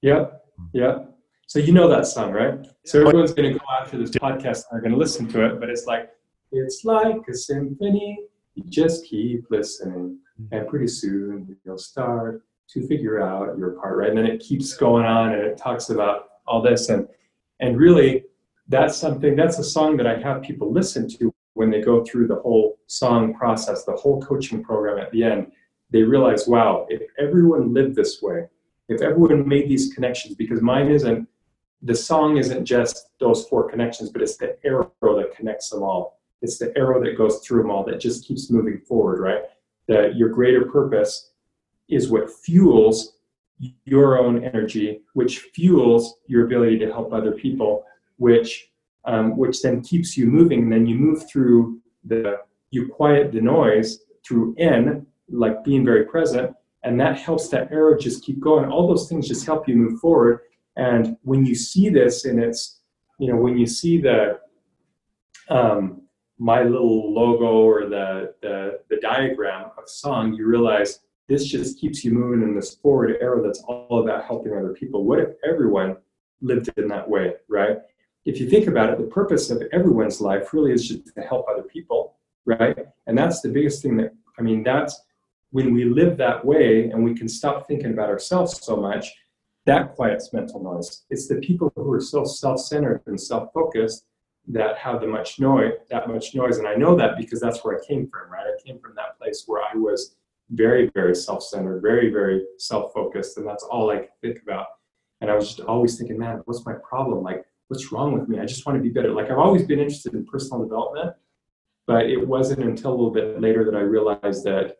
[0.00, 1.14] Yep, yep.
[1.46, 2.66] So you know that song, right?
[2.86, 5.60] So everyone's going to go after this podcast and they're going to listen to it,
[5.60, 6.08] but it's like,
[6.50, 8.20] it's like a symphony.
[8.54, 10.18] You just keep listening,
[10.50, 14.08] and pretty soon you'll start to figure out your part, right?
[14.08, 17.06] And then it keeps going on, and it talks about all this, and
[17.60, 18.24] and really,
[18.72, 19.36] that's something.
[19.36, 22.78] That's a song that I have people listen to when they go through the whole
[22.86, 24.98] song process, the whole coaching program.
[24.98, 25.52] At the end,
[25.90, 28.46] they realize, wow, if everyone lived this way,
[28.88, 31.28] if everyone made these connections, because mine isn't,
[31.82, 36.18] the song isn't just those four connections, but it's the arrow that connects them all.
[36.40, 39.42] It's the arrow that goes through them all that just keeps moving forward, right?
[39.86, 41.32] That your greater purpose
[41.88, 43.16] is what fuels
[43.84, 47.84] your own energy, which fuels your ability to help other people,
[48.22, 48.70] which
[49.04, 50.60] um, which then keeps you moving.
[50.62, 52.38] And then you move through the
[52.70, 56.54] you quiet the noise through N, like being very present,
[56.84, 58.70] and that helps that arrow just keep going.
[58.70, 60.40] All those things just help you move forward.
[60.76, 62.80] And when you see this, and it's
[63.18, 64.38] you know when you see the
[65.48, 66.02] um,
[66.38, 68.54] my little logo or the, the
[68.88, 73.42] the diagram of song, you realize this just keeps you moving in this forward arrow
[73.42, 75.04] that's all about helping other people.
[75.04, 75.96] What if everyone
[76.40, 77.78] lived in that way, right?
[78.24, 81.46] If you think about it, the purpose of everyone's life really is just to help
[81.48, 82.78] other people, right?
[83.06, 85.02] And that's the biggest thing that I mean, that's
[85.50, 89.12] when we live that way and we can stop thinking about ourselves so much,
[89.66, 91.02] that quiets mental noise.
[91.10, 94.06] It's the people who are so self-centered and self-focused
[94.48, 96.58] that have the much noise, that much noise.
[96.58, 98.46] And I know that because that's where I came from, right?
[98.46, 100.16] I came from that place where I was
[100.50, 104.66] very, very self-centered, very, very self-focused, and that's all I could think about.
[105.20, 107.22] And I was just always thinking, man, what's my problem?
[107.22, 108.38] Like, what's wrong with me?
[108.38, 109.12] I just want to be better.
[109.12, 111.16] Like, I've always been interested in personal development,
[111.86, 114.76] but it wasn't until a little bit later that I realized that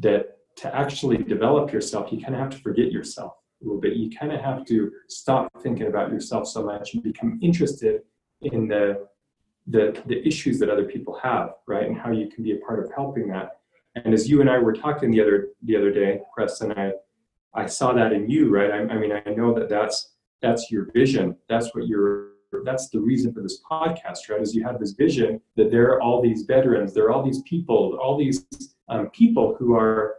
[0.00, 3.94] that to actually develop yourself, you kind of have to forget yourself a little bit.
[3.94, 8.02] You kind of have to stop thinking about yourself so much and become interested
[8.42, 9.06] in the
[9.68, 11.86] the the issues that other people have, right?
[11.86, 13.58] And how you can be a part of helping that.
[13.94, 16.92] And as you and I were talking the other the other day, Preston, I
[17.54, 18.72] I saw that in you, right?
[18.72, 20.13] I, I mean, I know that that's
[20.44, 21.36] that's your vision.
[21.48, 22.34] That's what you're.
[22.64, 24.40] That's the reason for this podcast, right?
[24.40, 27.42] Is you have this vision that there are all these veterans, there are all these
[27.42, 28.46] people, all these
[28.88, 30.16] um, people who are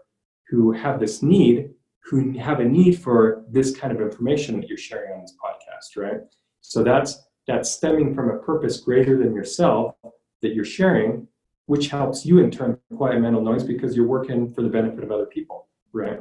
[0.50, 1.70] who have this need,
[2.04, 6.02] who have a need for this kind of information that you're sharing on this podcast,
[6.02, 6.22] right?
[6.62, 9.96] So that's that's stemming from a purpose greater than yourself
[10.42, 11.28] that you're sharing,
[11.68, 15.12] which helps you in turn quiet mental noise because you're working for the benefit of
[15.12, 16.20] other people, right?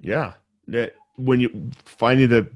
[0.00, 0.34] Yeah.
[0.68, 2.50] That when you finding the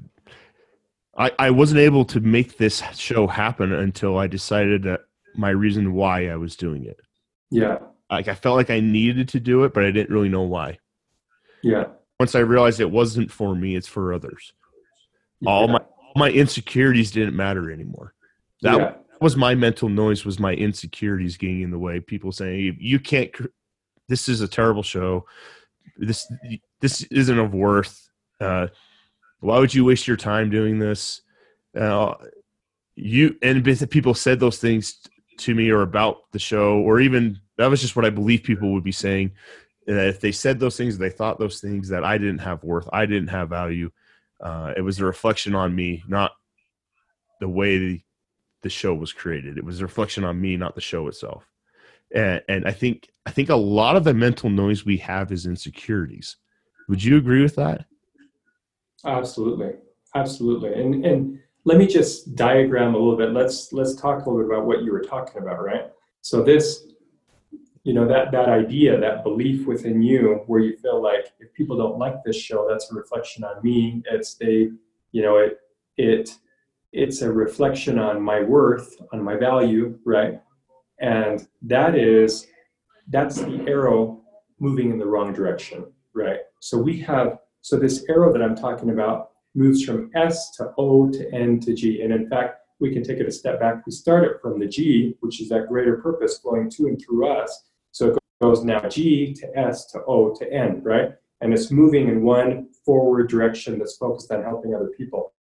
[1.17, 5.01] I, I wasn't able to make this show happen until I decided that
[5.35, 6.99] my reason why I was doing it.
[7.49, 7.77] Yeah,
[8.11, 10.79] Like I felt like I needed to do it, but I didn't really know why.
[11.63, 11.85] yeah.
[12.19, 14.51] Once I realized it wasn't for me, it's for others.
[15.45, 18.15] All my all my insecurities didn't matter anymore.
[18.63, 22.77] That yeah, was my mental noise was my insecurities getting in the way people saying
[22.79, 23.45] you can't cr-
[24.09, 25.25] this is a terrible show
[25.97, 26.25] this
[26.81, 28.06] this isn't of worth
[28.39, 28.67] uh,
[29.39, 31.21] why would you waste your time doing this?
[31.77, 32.13] Uh,
[32.97, 34.99] you and people said those things
[35.37, 38.73] to me or about the show or even that was just what i believe people
[38.73, 39.31] would be saying
[39.85, 42.89] that if they said those things they thought those things that i didn't have worth
[42.91, 43.89] i didn't have value.
[44.41, 46.31] Uh, it was a reflection on me not
[47.39, 48.01] the way the,
[48.61, 49.57] the show was created.
[49.57, 51.43] It was a reflection on me not the show itself.
[52.13, 55.45] And, and i think i think a lot of the mental noise we have is
[55.45, 56.37] insecurities.
[56.89, 57.85] Would you agree with that
[59.05, 59.73] absolutely,
[60.15, 60.73] absolutely.
[60.73, 63.31] And and let me just diagram a little bit.
[63.31, 65.91] Let's let's talk a little bit about what you were talking about, right?
[66.21, 66.87] So this,
[67.83, 71.77] you know, that that idea, that belief within you, where you feel like if people
[71.77, 74.01] don't like this show, that's a reflection on me.
[74.09, 74.69] It's they,
[75.11, 75.59] you know, it
[75.97, 76.29] it
[76.93, 80.41] it's a reflection on my worth, on my value, right?
[80.99, 82.47] And that is
[83.09, 84.21] that's the arrow
[84.59, 86.39] moving in the wrong direction, right?
[86.59, 91.09] So we have so this arrow that I'm talking about moves from S to O
[91.09, 92.01] to N to G.
[92.01, 93.85] And in fact, we can take it a step back.
[93.85, 97.27] We start it from the G, which is that greater purpose flowing to and through
[97.27, 97.65] us.
[97.91, 101.11] So it goes now G to S to O to N, right?
[101.41, 105.33] and it's moving in one forward direction that's focused on helping other people.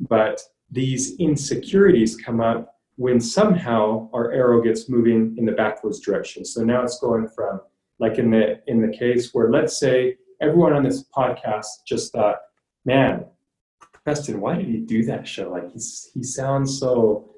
[0.00, 0.40] But
[0.70, 6.44] these insecurities come up when somehow our arrow gets moving in the backwards direction.
[6.44, 7.60] So now it's going from
[8.00, 12.36] like in the in the case where let's say everyone on this podcast just thought,
[12.84, 13.24] man,
[14.04, 15.50] Preston, why did he do that show?
[15.50, 17.34] Like he's he sounds so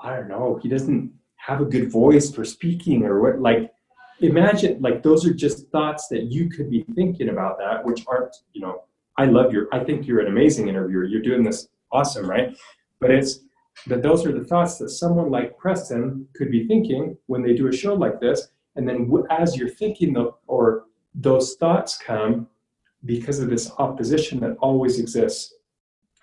[0.00, 3.70] I don't know, he doesn't have a good voice for speaking or what like
[4.20, 8.34] imagine like those are just thoughts that you could be thinking about that which aren't
[8.52, 8.82] you know
[9.16, 11.04] i love your i think you're an amazing interviewer.
[11.04, 12.56] You're doing this awesome right?
[13.00, 13.40] But it's
[13.86, 17.68] that those are the thoughts that someone like preston could be thinking when they do
[17.68, 18.48] a show like this.
[18.76, 20.84] And then as you're thinking the, or
[21.14, 22.46] those thoughts come
[23.04, 25.54] because of this opposition that always exists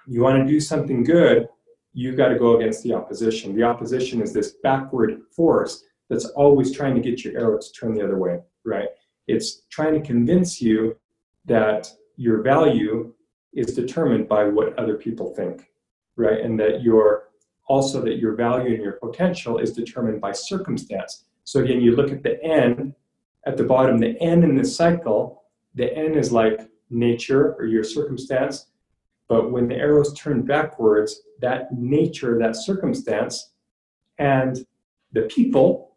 [0.08, 1.48] you want to do something good
[1.94, 6.72] you've got to go against the opposition the opposition is this backward force that's always
[6.72, 8.90] trying to get your arrow to turn the other way, right?
[9.28, 10.98] It's trying to convince you
[11.46, 13.14] that your value
[13.54, 15.70] is determined by what other people think,
[16.16, 16.40] right?
[16.40, 17.30] And that your
[17.68, 21.26] also that your value and your potential is determined by circumstance.
[21.46, 22.94] So again, you look at the N
[23.46, 25.44] at the bottom, the N in this cycle,
[25.76, 28.68] the N is like nature or your circumstance.
[29.28, 33.52] But when the arrows turn backwards, that nature, that circumstance,
[34.20, 34.66] and
[35.12, 35.96] the people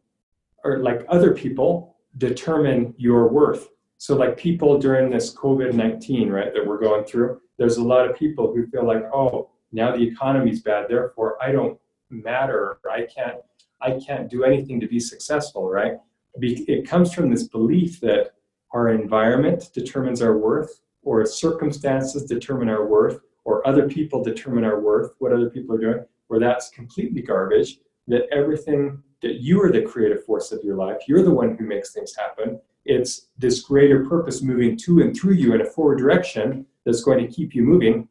[0.64, 3.68] or like other people determine your worth.
[3.98, 8.16] So like people during this COVID-19, right, that we're going through, there's a lot of
[8.16, 11.78] people who feel like, oh, now the economy's bad, therefore I don't
[12.10, 12.78] matter.
[12.90, 13.38] I can't
[13.80, 15.98] I can't do anything to be successful, right?
[16.34, 18.32] It comes from this belief that
[18.72, 24.80] our environment determines our worth, or circumstances determine our worth, or other people determine our
[24.80, 29.72] worth, what other people are doing, where that's completely garbage, that everything that you are
[29.72, 30.98] the creative force of your life.
[31.08, 32.60] You're the one who makes things happen.
[32.84, 37.26] It's this greater purpose moving to and through you in a forward direction that's going
[37.26, 38.08] to keep you moving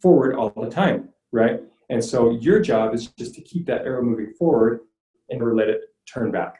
[0.00, 1.60] forward all the time, right?
[1.90, 4.80] And so your job is just to keep that arrow moving forward
[5.28, 6.56] and never let it turn back,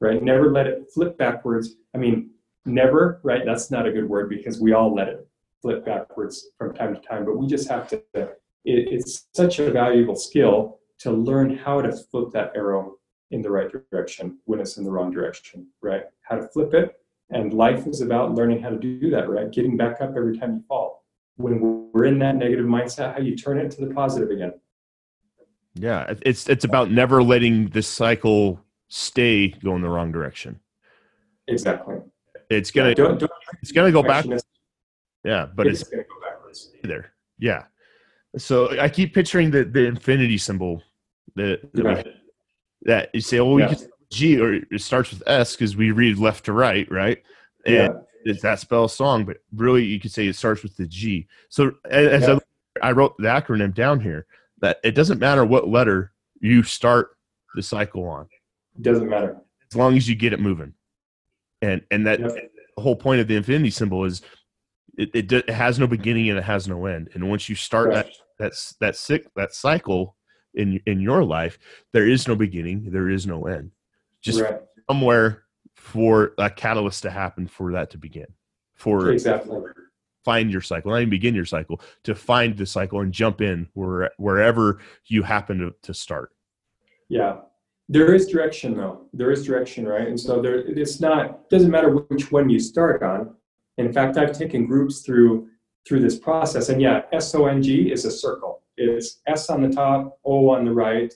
[0.00, 0.22] right?
[0.22, 1.76] Never let it flip backwards.
[1.94, 2.30] I mean,
[2.64, 3.42] never, right?
[3.44, 5.26] That's not a good word because we all let it
[5.62, 8.30] flip backwards from time to time, but we just have to, it,
[8.64, 12.96] it's such a valuable skill to learn how to flip that arrow
[13.30, 16.04] in the right direction when it's in the wrong direction, right?
[16.22, 16.94] How to flip it.
[17.30, 19.50] And life is about learning how to do that, right?
[19.50, 21.04] Getting back up every time you fall.
[21.36, 24.52] When we're in that negative mindset, how you turn it to the positive again.
[25.74, 28.63] Yeah, it's it's about never letting this cycle
[28.94, 30.60] stay going the wrong direction.
[31.48, 31.96] Exactly.
[32.48, 33.30] It's gonna don't, don't
[33.60, 34.24] it's gonna go back.
[34.24, 34.44] direction is-
[35.24, 36.70] Yeah, but it's it's going to go backwards.
[36.82, 37.12] there.
[37.38, 37.64] Yeah.
[38.36, 40.80] So I keep picturing the the infinity symbol
[41.34, 42.12] that that, we-
[42.82, 43.74] that you say, oh, Yeah.
[43.74, 47.20] can G or it starts with S because we read left to right, right?
[47.66, 47.92] And Yeah.
[48.24, 51.26] it's that spell song, but really you could say it starts with the G.
[51.48, 52.38] So as Yeah.
[52.82, 54.26] I, I wrote the acronym down here,
[54.60, 57.16] that it doesn't matter what letter you start
[57.56, 58.28] the cycle on,
[58.80, 59.36] doesn't matter.
[59.70, 60.74] as long as you get it moving.
[61.62, 62.30] And and that Yep.
[62.76, 64.22] the whole point of the infinity symbol is
[64.96, 67.08] it, it, it has no beginning and it has no end.
[67.14, 68.22] And once you start that Correct.
[68.38, 70.16] that's that sick that cycle
[70.54, 71.58] in in your life,
[71.92, 73.70] there is no beginning, there is no end.
[74.20, 74.60] Just right.
[74.88, 75.44] somewhere
[75.74, 78.26] for a catalyst to happen for that to begin.
[78.74, 79.60] For Exactly.
[80.24, 83.68] find your cycle, not even begin your cycle, to find the cycle and jump in
[83.74, 86.30] where wherever you happen to, to start.
[87.08, 87.38] Yeah.
[87.88, 89.02] There is direction though.
[89.12, 90.08] There is direction, right?
[90.08, 93.34] And so there it's not doesn't matter which one you start on.
[93.76, 95.48] In fact, I've taken groups through
[95.86, 96.70] through this process.
[96.70, 98.62] And yeah, S O N G is a circle.
[98.76, 101.12] It's S on the top, O on the right,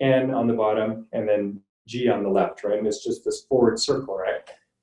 [0.00, 2.78] N on the bottom, and then G on the left, right?
[2.78, 4.40] And it's just this forward circle, right?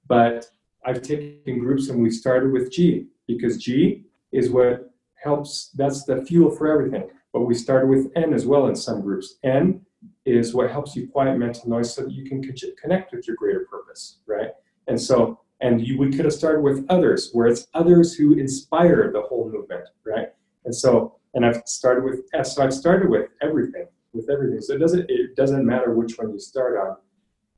[0.07, 0.45] But
[0.85, 6.23] I've taken groups and we started with G because G is what helps, that's the
[6.25, 7.09] fuel for everything.
[7.31, 9.35] But we started with N as well in some groups.
[9.43, 9.81] N
[10.25, 12.41] is what helps you quiet mental noise so that you can
[12.81, 14.49] connect with your greater purpose, right?
[14.87, 19.11] And so, and you, we could have started with others, where it's others who inspire
[19.11, 20.29] the whole movement, right?
[20.65, 22.21] And so, and I've started with.
[22.45, 24.61] So I've started with everything, with everything.
[24.61, 26.97] So it doesn't it doesn't matter which one you start on,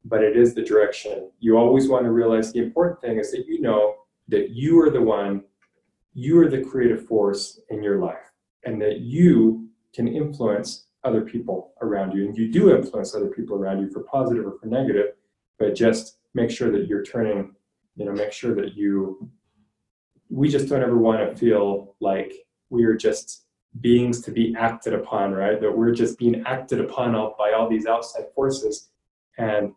[0.05, 1.29] but it is the direction.
[1.39, 3.95] You always want to realize the important thing is that you know
[4.27, 5.43] that you are the one,
[6.13, 8.31] you are the creative force in your life,
[8.63, 12.25] and that you can influence other people around you.
[12.25, 15.13] And you do influence other people around you for positive or for negative,
[15.59, 17.53] but just make sure that you're turning,
[17.95, 19.29] you know, make sure that you,
[20.29, 22.33] we just don't ever want to feel like
[22.69, 23.45] we are just
[23.81, 25.61] beings to be acted upon, right?
[25.61, 28.89] That we're just being acted upon by all these outside forces.
[29.37, 29.73] And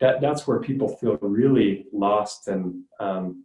[0.00, 3.44] that, that's where people feel really lost and um,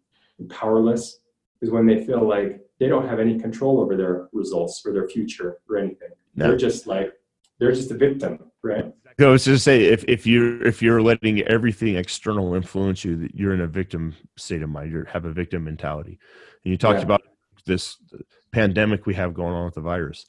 [0.50, 1.20] powerless
[1.62, 5.08] is when they feel like they don't have any control over their results or their
[5.08, 6.10] future or anything.
[6.36, 6.48] No.
[6.48, 7.14] They're just like
[7.60, 8.94] they're just a victim, right?
[9.20, 13.36] I was just say if, if you're if you're letting everything external influence you, that
[13.36, 14.92] you're in a victim state of mind.
[14.92, 16.20] You have a victim mentality.
[16.64, 17.06] And you talked Yeah.
[17.06, 17.22] about
[17.66, 17.98] this
[18.52, 20.26] pandemic we have going on with the virus,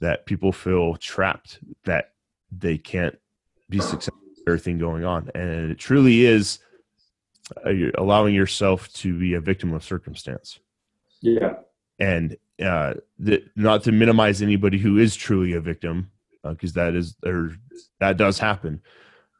[0.00, 2.12] that people feel trapped, that
[2.52, 3.18] they can't
[3.70, 6.58] be successful with everything going on, and it truly is
[7.64, 10.60] uh, you're allowing yourself to be a victim of circumstance.
[11.22, 11.54] Yeah,
[11.98, 16.10] and uh, the, not to minimize anybody who is truly a victim,
[16.42, 17.50] because that is there
[18.00, 18.80] that does happen.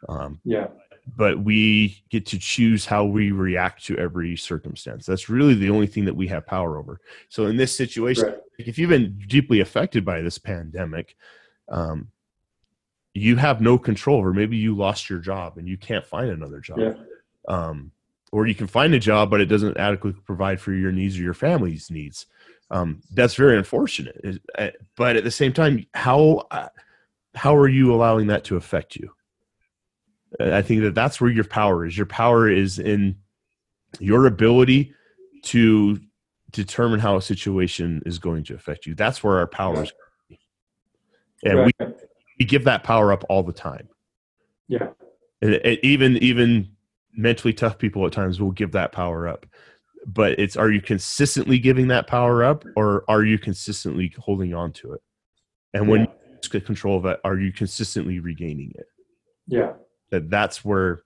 [0.09, 0.69] Um, yeah,
[1.17, 5.07] but we get to choose how we react to every circumstance.
[5.07, 7.01] That's really the only thing that we have power over.
[7.29, 8.39] So in this situation, right.
[8.59, 11.17] if you've been deeply affected by this pandemic,
[11.69, 12.09] um,
[13.13, 14.33] you have no control over.
[14.33, 16.79] Maybe you lost your job and you can't find another job.
[16.79, 16.95] Yeah.
[17.49, 17.93] Um,
[18.33, 21.23] or you can find a job, but it doesn't adequately provide for your needs or
[21.23, 22.27] your family's needs.
[22.75, 24.41] Um, that's very unfortunate.
[24.59, 26.69] Uh, But at the same time, how uh,
[27.35, 29.11] how are you allowing that to affect you?
[30.41, 31.97] I think that that's where your power is.
[31.97, 33.17] Your power is in
[34.01, 34.93] your ability
[35.43, 36.01] to
[36.51, 38.95] determine how a situation is going to affect you.
[38.97, 39.93] That's where our power is.
[41.45, 41.95] And we, right.
[42.41, 43.89] we give that power up all the time.
[44.67, 44.89] yeah,
[45.41, 46.71] And it, even even
[47.13, 49.47] mentally tough people at times will give that power up.
[50.07, 54.73] But it's are you consistently giving that power up or are you consistently holding on
[54.75, 55.01] to it?
[55.73, 56.13] And when Yeah.
[56.43, 58.87] you get control of it, are you consistently regaining it?
[59.47, 59.75] yeah,
[60.11, 61.03] that that's where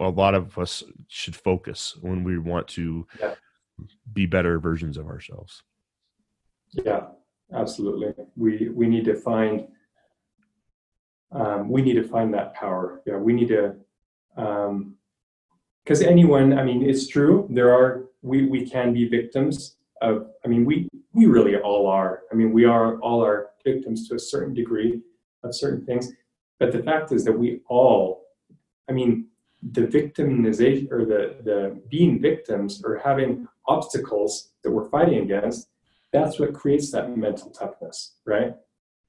[0.00, 3.34] a lot of us should focus when we want to Yeah.
[4.12, 5.62] be better versions of ourselves.
[6.72, 7.08] yeah.
[7.52, 8.14] Absolutely.
[8.36, 9.68] We we need to find
[11.32, 13.02] um, we need to find that power.
[13.06, 13.76] Yeah, we need to
[15.84, 16.58] because anyone.
[16.58, 17.46] I mean, it's true.
[17.50, 20.28] There are we we can be victims of.
[20.44, 22.22] I mean, we we really all are.
[22.30, 25.00] I mean, we are all are victims to a certain degree
[25.44, 26.12] of certain things.
[26.58, 28.26] But the fact is that we all.
[28.88, 29.26] I mean,
[29.72, 35.68] the victimization or the the being victims or having obstacles that we're fighting against
[36.12, 38.54] that's what creates that mental toughness, right?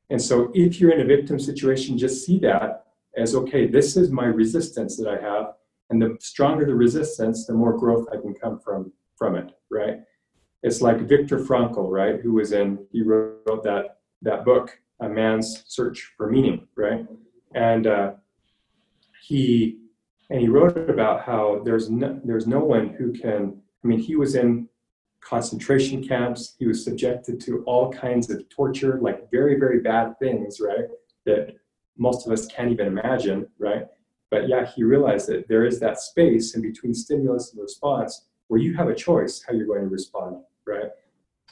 [0.09, 4.09] And so if you're in a victim situation, just see that as okay, this is
[4.09, 5.53] my resistance that I have.
[5.93, 9.99] And the stronger the resistance, the more growth I can come from from it, right?
[10.63, 12.19] It's like Viktor Frankl, right?
[12.19, 17.05] Who was in, he wrote that that book, A Man's Search for Meaning, right?
[17.53, 18.13] And uh,
[19.21, 19.77] he
[20.31, 23.61] and he wrote about how there's no, there's no one who can.
[23.83, 24.67] I mean, he was in
[25.21, 26.55] concentration camps.
[26.57, 30.87] He was subjected to all kinds of torture, like very, very bad things, right?
[31.27, 31.53] That
[31.97, 33.85] most of us can't even imagine, right?
[34.33, 38.59] But yeah, he realized that there is that space in between stimulus and response where
[38.59, 40.89] you have a choice how you're going to respond, right?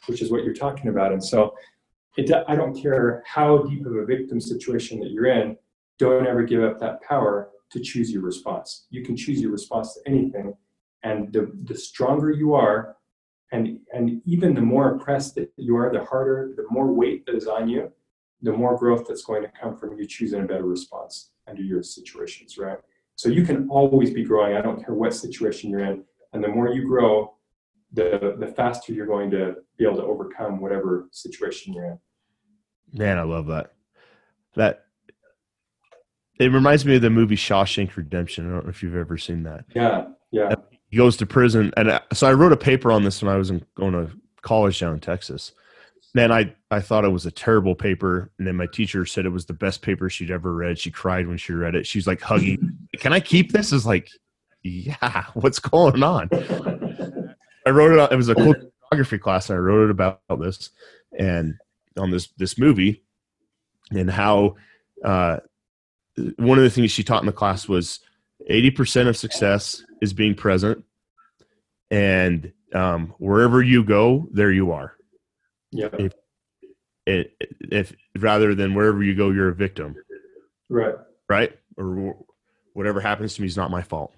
[0.08, 1.12] Which is what you're talking about.
[1.12, 1.54] And so
[2.18, 5.58] it, I don't care how deep of a victim situation that you're in,
[6.00, 8.88] don't ever give up that power to choose your response.
[8.90, 10.56] You can choose your response to anything.
[11.04, 12.98] And the, the stronger you are,
[13.52, 17.36] and and even the more oppressed that you are the harder the more weight that
[17.36, 17.92] is on you
[18.44, 21.84] the more growth that's going to come from you choosing a better response under your
[21.84, 22.78] situations right
[23.16, 26.48] so you can always be growing i don't care what situation you're in and the
[26.48, 27.34] more you grow
[27.94, 32.00] the the faster you're going to be able to overcome whatever situation you're in
[32.94, 33.74] Man, I love that.
[34.56, 34.86] That
[36.40, 38.48] it reminds me of the movie Shawshank Redemption.
[38.48, 39.66] I don't know if you've ever seen that.
[39.74, 40.56] yeah yeah
[40.90, 43.50] He goes to prison, and so I wrote a paper on this when I was
[43.50, 44.12] in, going to
[44.42, 45.54] college down in Texas.
[46.14, 49.30] Man, I I thought it was a terrible paper, and then my teacher said it
[49.30, 50.78] was the best paper she'd ever read.
[50.78, 51.88] She cried when she read it.
[51.88, 52.78] She's like hugging.
[53.00, 53.72] Can I keep this?
[53.72, 54.10] Is like,
[54.62, 55.24] yeah.
[55.36, 56.30] What's going on?
[57.66, 58.00] I wrote it.
[58.00, 58.54] on- It was a cool
[58.90, 60.70] photography class, and I wrote it about this
[61.18, 61.56] and
[61.98, 63.04] on this this movie
[63.92, 64.56] and how
[65.06, 65.38] uh,
[66.38, 68.00] one of the things she taught in the class was
[68.48, 70.84] eighty percent of success is being present,
[71.90, 74.96] and um, wherever you go, there you are.
[75.72, 75.90] Yeah
[77.08, 79.96] It, if rather than wherever you go, you're a victim,
[80.70, 80.96] right
[81.28, 81.58] right?
[81.78, 82.16] Or
[82.74, 84.14] whatever happens to me is not my fault.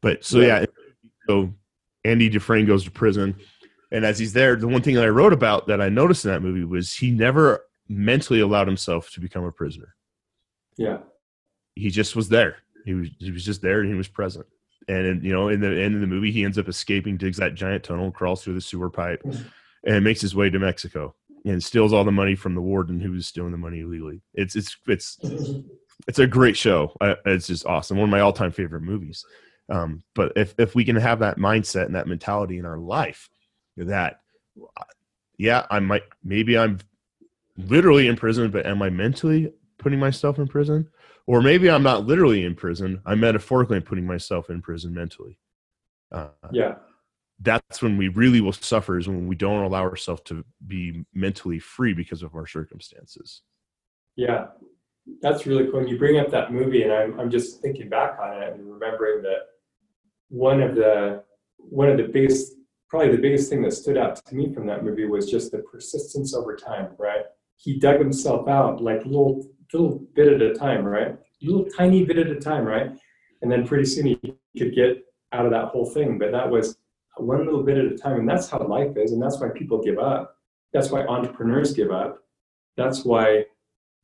[0.00, 0.60] But so Yeah.
[0.60, 0.66] yeah,
[1.28, 1.54] so
[2.04, 3.36] Andy Dufresne goes to prison,
[3.92, 6.32] and as he's there, the one thing that I wrote about that I noticed in
[6.32, 9.94] that movie was he never mentally allowed himself to become a prisoner.
[10.76, 10.98] yeah
[11.76, 12.56] He just was there.
[12.84, 14.46] He was he was just there and he was present.
[14.88, 17.36] And in, you know, in the end of the movie, he ends up escaping, digs
[17.36, 19.42] that giant tunnel, crawls through the sewer pipe, mm-hmm.
[19.84, 21.14] And makes his way to Mexico
[21.44, 24.22] and steals all the money from the warden who was stealing the money illegally.
[24.34, 25.18] It's it's it's
[26.08, 26.94] it's a great show.
[27.26, 27.98] It's just awesome.
[27.98, 29.24] One of my all time favorite movies.
[29.68, 33.28] Um, but if if we can have that mindset and that mentality in our life,
[33.76, 34.20] that
[35.38, 36.78] yeah, I might maybe I'm
[37.56, 40.88] literally in prison, but am I mentally putting myself in prison?
[41.26, 43.00] Or maybe I'm not literally in prison.
[43.06, 45.38] I'm metaphorically putting myself in prison mentally.
[46.10, 46.74] Uh, Yeah.
[47.42, 51.58] That's when we really will suffer is when we don't allow ourselves to be mentally
[51.58, 53.42] free because of our circumstances.
[54.16, 54.46] Yeah,
[55.20, 55.80] that's really cool.
[55.80, 58.70] And you bring up that movie, and I'm I'm just thinking back on it and
[58.70, 59.46] remembering that
[60.28, 61.24] one of the
[61.56, 62.54] one of the biggest,
[62.88, 65.58] probably the biggest thing that stood out to me from that movie was just the
[65.58, 66.90] persistence over time.
[66.98, 67.24] Right?
[67.56, 71.16] He dug himself out like little little bit at a time, right?
[71.40, 72.90] Little tiny bit at a time, right?
[73.40, 74.16] And then pretty soon he
[74.56, 76.18] could get out of that whole thing.
[76.18, 76.76] But that was
[77.22, 79.82] one little bit at a time, and that's how life is, and that's why people
[79.82, 80.36] give up.
[80.72, 82.18] That's why entrepreneurs give up.
[82.76, 83.44] That's why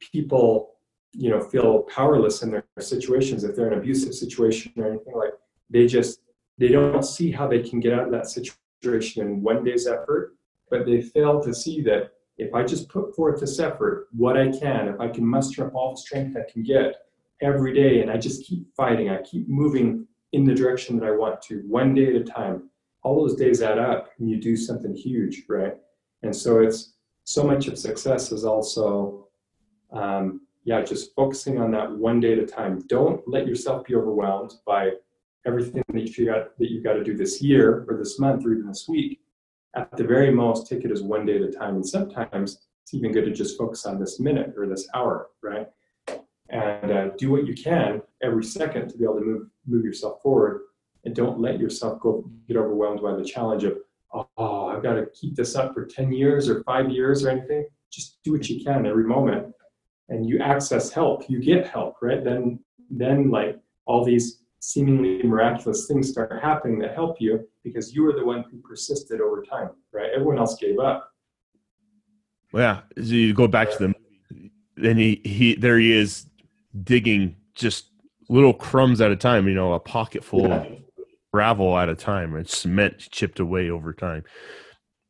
[0.01, 0.79] people
[1.13, 5.15] you know feel powerless in their situations if they're in an abusive situation or anything
[5.15, 5.33] like
[5.71, 6.21] they just
[6.59, 10.37] they don't see how they can get out of that situation in one day's effort
[10.71, 14.49] but they fail to see that if i just put forth this effort what i
[14.51, 16.95] can if i can muster up all the strength i can get
[17.41, 21.11] every day and i just keep fighting i keep moving in the direction that i
[21.11, 22.68] want to one day at a time
[23.03, 25.75] all those days add up and you do something huge right
[26.23, 26.95] and so it's
[27.25, 29.29] so much of success is also
[29.93, 32.85] um, yeah, just focusing on that one day at a time.
[32.89, 34.91] Don't let yourself be overwhelmed by
[35.47, 38.53] everything that you got that you've got to do this year or this month or
[38.53, 39.21] even this week.
[39.75, 41.77] At the very most, take it as one day at a time.
[41.77, 45.69] And sometimes it's even good to just focus on this minute or this hour, right?
[46.51, 50.21] And uh, do what you can every second to be able to move move yourself
[50.23, 50.63] forward.
[51.05, 53.79] And don't let yourself go get overwhelmed by the challenge of,
[54.13, 57.67] oh, I've got to keep this up for 10 years or five years or anything.
[57.91, 59.55] Just do what you can every moment
[60.09, 62.25] and you access help, you get help, right?
[62.25, 62.59] Then,
[62.91, 68.13] then like all these seemingly miraculous things start happening that help you because you were
[68.13, 70.11] the one who persisted over time, right?
[70.15, 71.11] Everyone else gave up.
[72.53, 73.95] Yeah, so you go back to the
[74.77, 76.27] then he he there he is
[76.85, 77.87] digging just
[78.29, 80.63] little crumbs at a time, you know, a pocket full Yeah.
[80.63, 80.67] of
[81.33, 84.25] gravel at a time and cement chipped away over time.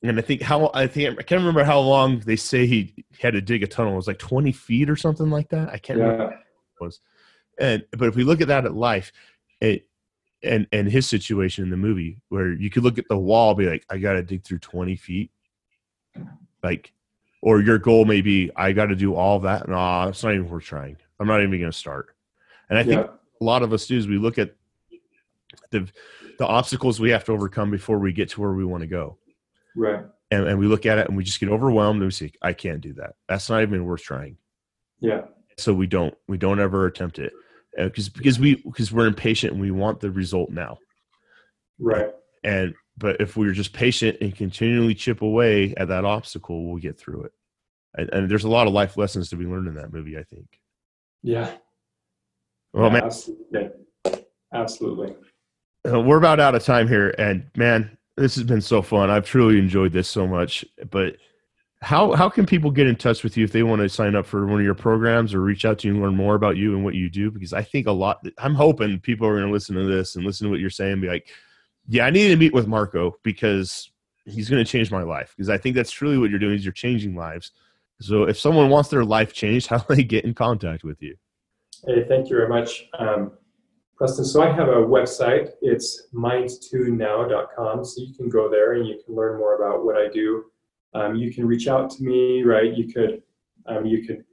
[0.03, 3.33] And I think how I think I can't remember how long they say he had
[3.33, 3.95] to dig a tunnel.
[3.95, 5.71] It was like twenty feet or something like that.
[5.71, 6.31] I can't remember.
[6.31, 6.37] Yeah,
[6.81, 7.01] was.
[7.59, 9.13] And but if we look at that at life,
[9.61, 9.89] it
[10.45, 13.67] and and his situation in the movie, where you could look at the wall, be
[13.67, 15.33] like, I got to dig through twenty feet,
[16.63, 16.93] like,
[17.43, 19.69] or your goal may be, I got to do all that.
[19.69, 20.97] No, it's not even worth trying.
[21.19, 22.15] I'm not even going to start.
[22.71, 24.55] And I think yeah, a lot of us do is we look at
[25.71, 25.89] the
[26.39, 29.19] the obstacles we have to overcome before we get to where we want to go.
[29.77, 30.05] right.
[30.31, 32.53] And, and we look at it and we just get overwhelmed and we say, I
[32.53, 33.15] can't do that.
[33.31, 34.37] That's not even worth trying
[35.01, 35.23] Yeah,
[35.57, 37.33] so we don't we don't ever attempt it
[37.79, 40.79] uh, because because we because we're impatient and we want the result now
[41.79, 42.11] right.
[42.45, 46.99] and but if we're just patient and continually chip away at that obstacle we'll get
[46.99, 47.33] through it
[47.97, 50.23] and, and there's a lot of life lessons to be learned in that movie i
[50.25, 50.47] think
[51.23, 51.53] Yeah.
[52.75, 53.71] well yeah, man Absolutely.
[54.53, 55.15] Absolutely.
[55.93, 59.11] Uh, we're about out of time here and man this has been so fun.
[59.11, 61.17] I've truly enjoyed this so much but
[61.81, 64.27] how how can people get in touch with you if they want to sign up
[64.27, 66.75] for one of your programs or reach out to you and learn more about you
[66.75, 67.31] and what you do?
[67.31, 70.25] Because i think a lot i'm hoping people are going to listen to this and
[70.25, 71.29] listen to what you're saying be like
[71.87, 73.91] yeah i need to meet with marco because
[74.29, 75.35] he's going to change my life.
[75.37, 77.53] Because i think that's truly what you're doing is you're changing lives.
[78.01, 81.17] So if someone wants their life changed how do they get in contact with you?
[81.87, 83.33] Hey, thank you very much, um,
[83.99, 84.25] Preston.
[84.25, 85.51] So I have a website.
[85.61, 87.85] It's mind2now.com.
[87.85, 90.45] So you can go there and you can learn more about what I do.
[90.95, 92.73] Um, you can reach out to me, right?
[92.73, 93.23] You could
[93.67, 94.25] um, you could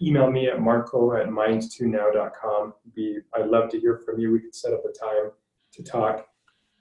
[0.00, 2.74] email me at marco at mind2now.com.
[2.94, 4.30] Be I'd love to hear from you.
[4.30, 5.30] We could set up a time
[5.72, 6.26] to talk.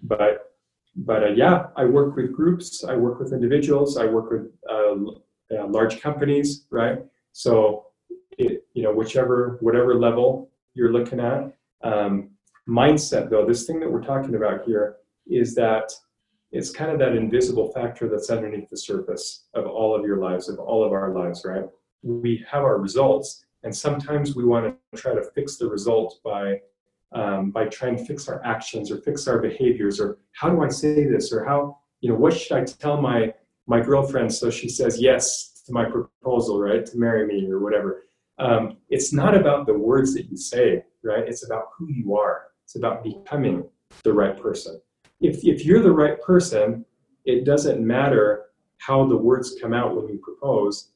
[0.03, 0.51] But
[0.97, 2.83] but uh, yeah, I work with groups.
[2.83, 3.97] I work with individuals.
[3.97, 4.95] I work with uh,
[5.57, 6.99] uh, large companies, right?
[7.31, 7.87] So
[8.37, 11.55] it, you know, whichever, whatever level you're looking at.
[11.83, 12.29] Um,
[12.67, 14.97] mindset, though, this thing that we're talking about here
[15.27, 15.91] is that
[16.51, 20.49] it's kind of that invisible factor that's underneath the surface of all of your lives,
[20.49, 21.65] of all of our lives, right?
[22.03, 26.61] We have our results, and sometimes we want to try to fix the result by
[27.13, 30.69] um, by trying to fix our actions or fix our behaviors, or how do I
[30.69, 33.33] say this, or how you know what should I tell my
[33.67, 38.03] my girlfriend so she says yes to my proposal, right, to marry me or whatever
[38.39, 41.23] um, it's not about the words that you say, right?
[41.27, 42.47] It's about who you are.
[42.63, 43.67] It's about becoming
[44.03, 44.81] the right person.
[45.21, 46.85] If, if you're the right person,
[47.25, 48.45] it doesn't matter
[48.77, 50.89] how the words come out when you propose.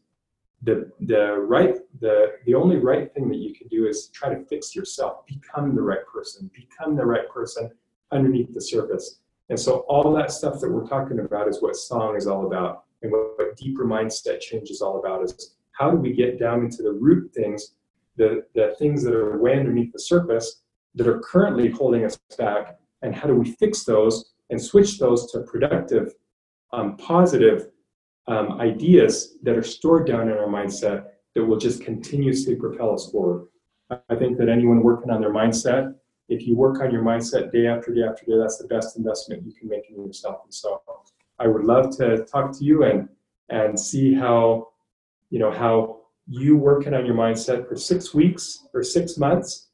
[0.63, 4.43] The, the right the, the only right thing that you can do is try to
[4.45, 7.69] fix yourself become the right person become the right person
[8.11, 9.19] underneath the surface.
[9.49, 12.83] And so all that stuff that we're talking about is what song is all about.
[13.01, 16.63] And what, what deeper mindset change is all about is how do we get down
[16.63, 17.75] into the root things,
[18.17, 20.61] the, the things that are way underneath the surface
[20.97, 25.31] that are currently holding us back, and how do we fix those and switch those
[25.31, 26.13] to productive,
[26.73, 27.69] um, positive
[28.27, 33.09] um, ideas that are stored down in our mindset that will just continuously propel us
[33.11, 33.47] forward.
[33.89, 35.95] I- think that anyone working on their mindset,
[36.27, 39.45] if you work on your mindset day after day after day, that's the best investment
[39.45, 40.41] you can make in yourself.
[40.43, 40.81] And so
[41.39, 43.07] I would love to talk to you and
[43.49, 44.69] and see how
[45.29, 49.66] you know how you working on your mindset for six weeks or six months,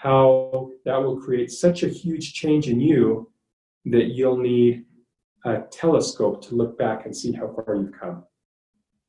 [0.00, 3.30] how that will create such a huge change in you
[3.84, 4.86] that you'll need
[5.44, 8.24] a telescope to look back and see how far you've come.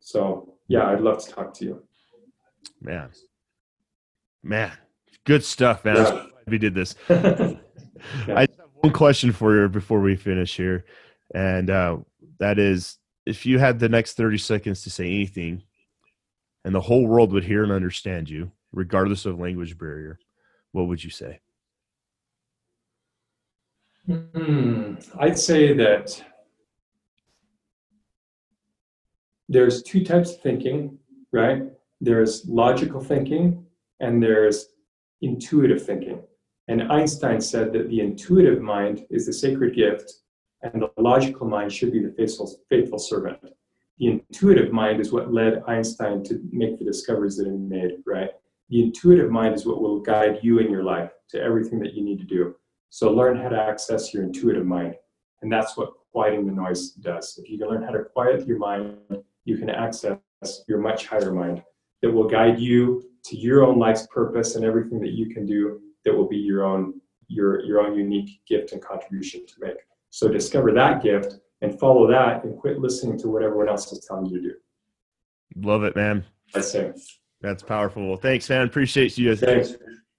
[0.02, 1.84] So yeah, I'd love to talk to you.
[2.82, 3.10] Man,
[4.44, 4.74] man,
[5.24, 5.98] good stuff, man.
[5.98, 6.96] I'm we did this.
[7.10, 7.16] I
[8.46, 10.84] just have one question for you before we finish here,
[11.34, 11.98] and uh,
[12.40, 15.64] that is, if you had the next thirty seconds to say anything,
[16.66, 20.20] and the whole world would hear and understand you, regardless of language barrier,
[20.72, 21.40] what would you say?
[24.06, 26.24] Hmm, I'd say that
[29.48, 30.98] there's two types of thinking,
[31.32, 31.64] right?
[32.00, 33.66] There's logical thinking
[34.00, 34.68] and there's
[35.22, 36.22] intuitive thinking.
[36.68, 40.14] And Einstein said that the intuitive mind is the sacred gift
[40.64, 43.40] and the logical mind should be the faithful, faithful servant.
[43.98, 48.32] The intuitive mind is what led Einstein to make the discoveries that he made, right?
[48.72, 52.04] The intuitive mind is what will guide you in your life to everything that you
[52.04, 52.56] need to do.
[52.90, 54.96] So learn how to access your intuitive mind.
[55.42, 57.38] And that's what quieting the noise does.
[57.38, 58.98] If you can learn how to quiet your mind,
[59.44, 60.18] you can access
[60.70, 61.62] your much higher mind
[62.02, 65.82] that will guide you to your own life's purpose and everything that you can do
[66.06, 69.78] that will be your own your your own unique gift and contribution to make.
[70.12, 74.06] So discover that gift and follow that and quit listening to what everyone else is
[74.06, 74.56] telling you to do.
[75.56, 76.26] Love it, man.
[76.56, 76.94] I say.
[77.42, 78.08] That's powerful.
[78.08, 78.68] Well, thanks, man.
[78.68, 79.36] Appreciate you.
[79.36, 79.76] Thanks.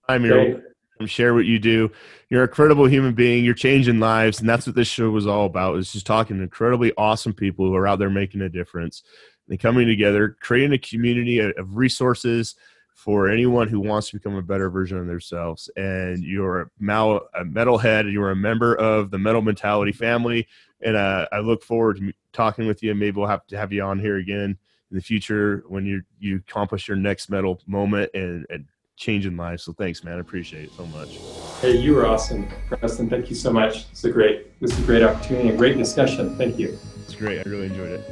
[0.08, 0.60] I'm here.
[0.98, 1.10] Great.
[1.10, 1.90] share what you do.
[2.28, 3.44] You're a credible human being.
[3.44, 5.76] You're changing lives, and that's what this show was all about.
[5.76, 9.02] Is just talking to incredibly awesome people who are out there making a difference
[9.48, 12.56] and coming together, creating a community of resources
[12.94, 15.70] for anyone who wants to become a better version of themselves.
[15.76, 20.46] And you're a, mal- a metalhead, and you're a member of the Metal Mentality family.
[20.80, 22.94] And uh, I look forward to talking with you.
[22.94, 24.58] Maybe we'll have to have you on here again
[24.92, 28.66] in the future when you you accomplish your next metal moment and, and
[28.96, 29.64] changing lives.
[29.64, 30.18] So thanks, man.
[30.18, 31.18] I appreciate it so much.
[31.60, 33.08] Hey, you were awesome, Preston.
[33.08, 33.86] Thank you so much.
[33.90, 36.36] It's a great, this is a great opportunity, a great discussion.
[36.36, 36.78] Thank you.
[37.04, 37.44] It's great.
[37.44, 38.10] I really enjoyed it.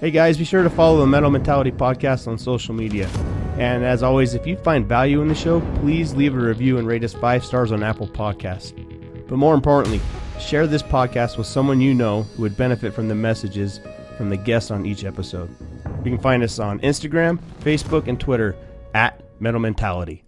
[0.00, 3.08] Hey guys, be sure to follow the Metal Mentality Podcast on social media.
[3.58, 6.86] And as always, if you find value in the show, please leave a review and
[6.86, 8.74] rate us five stars on Apple Podcasts.
[9.28, 10.00] But more importantly,
[10.38, 13.80] share this podcast with someone you know who would benefit from the messages
[14.16, 15.54] from the guests on each episode.
[16.04, 18.56] You can find us on Instagram, Facebook, and Twitter
[18.94, 20.25] at Metal Mentality.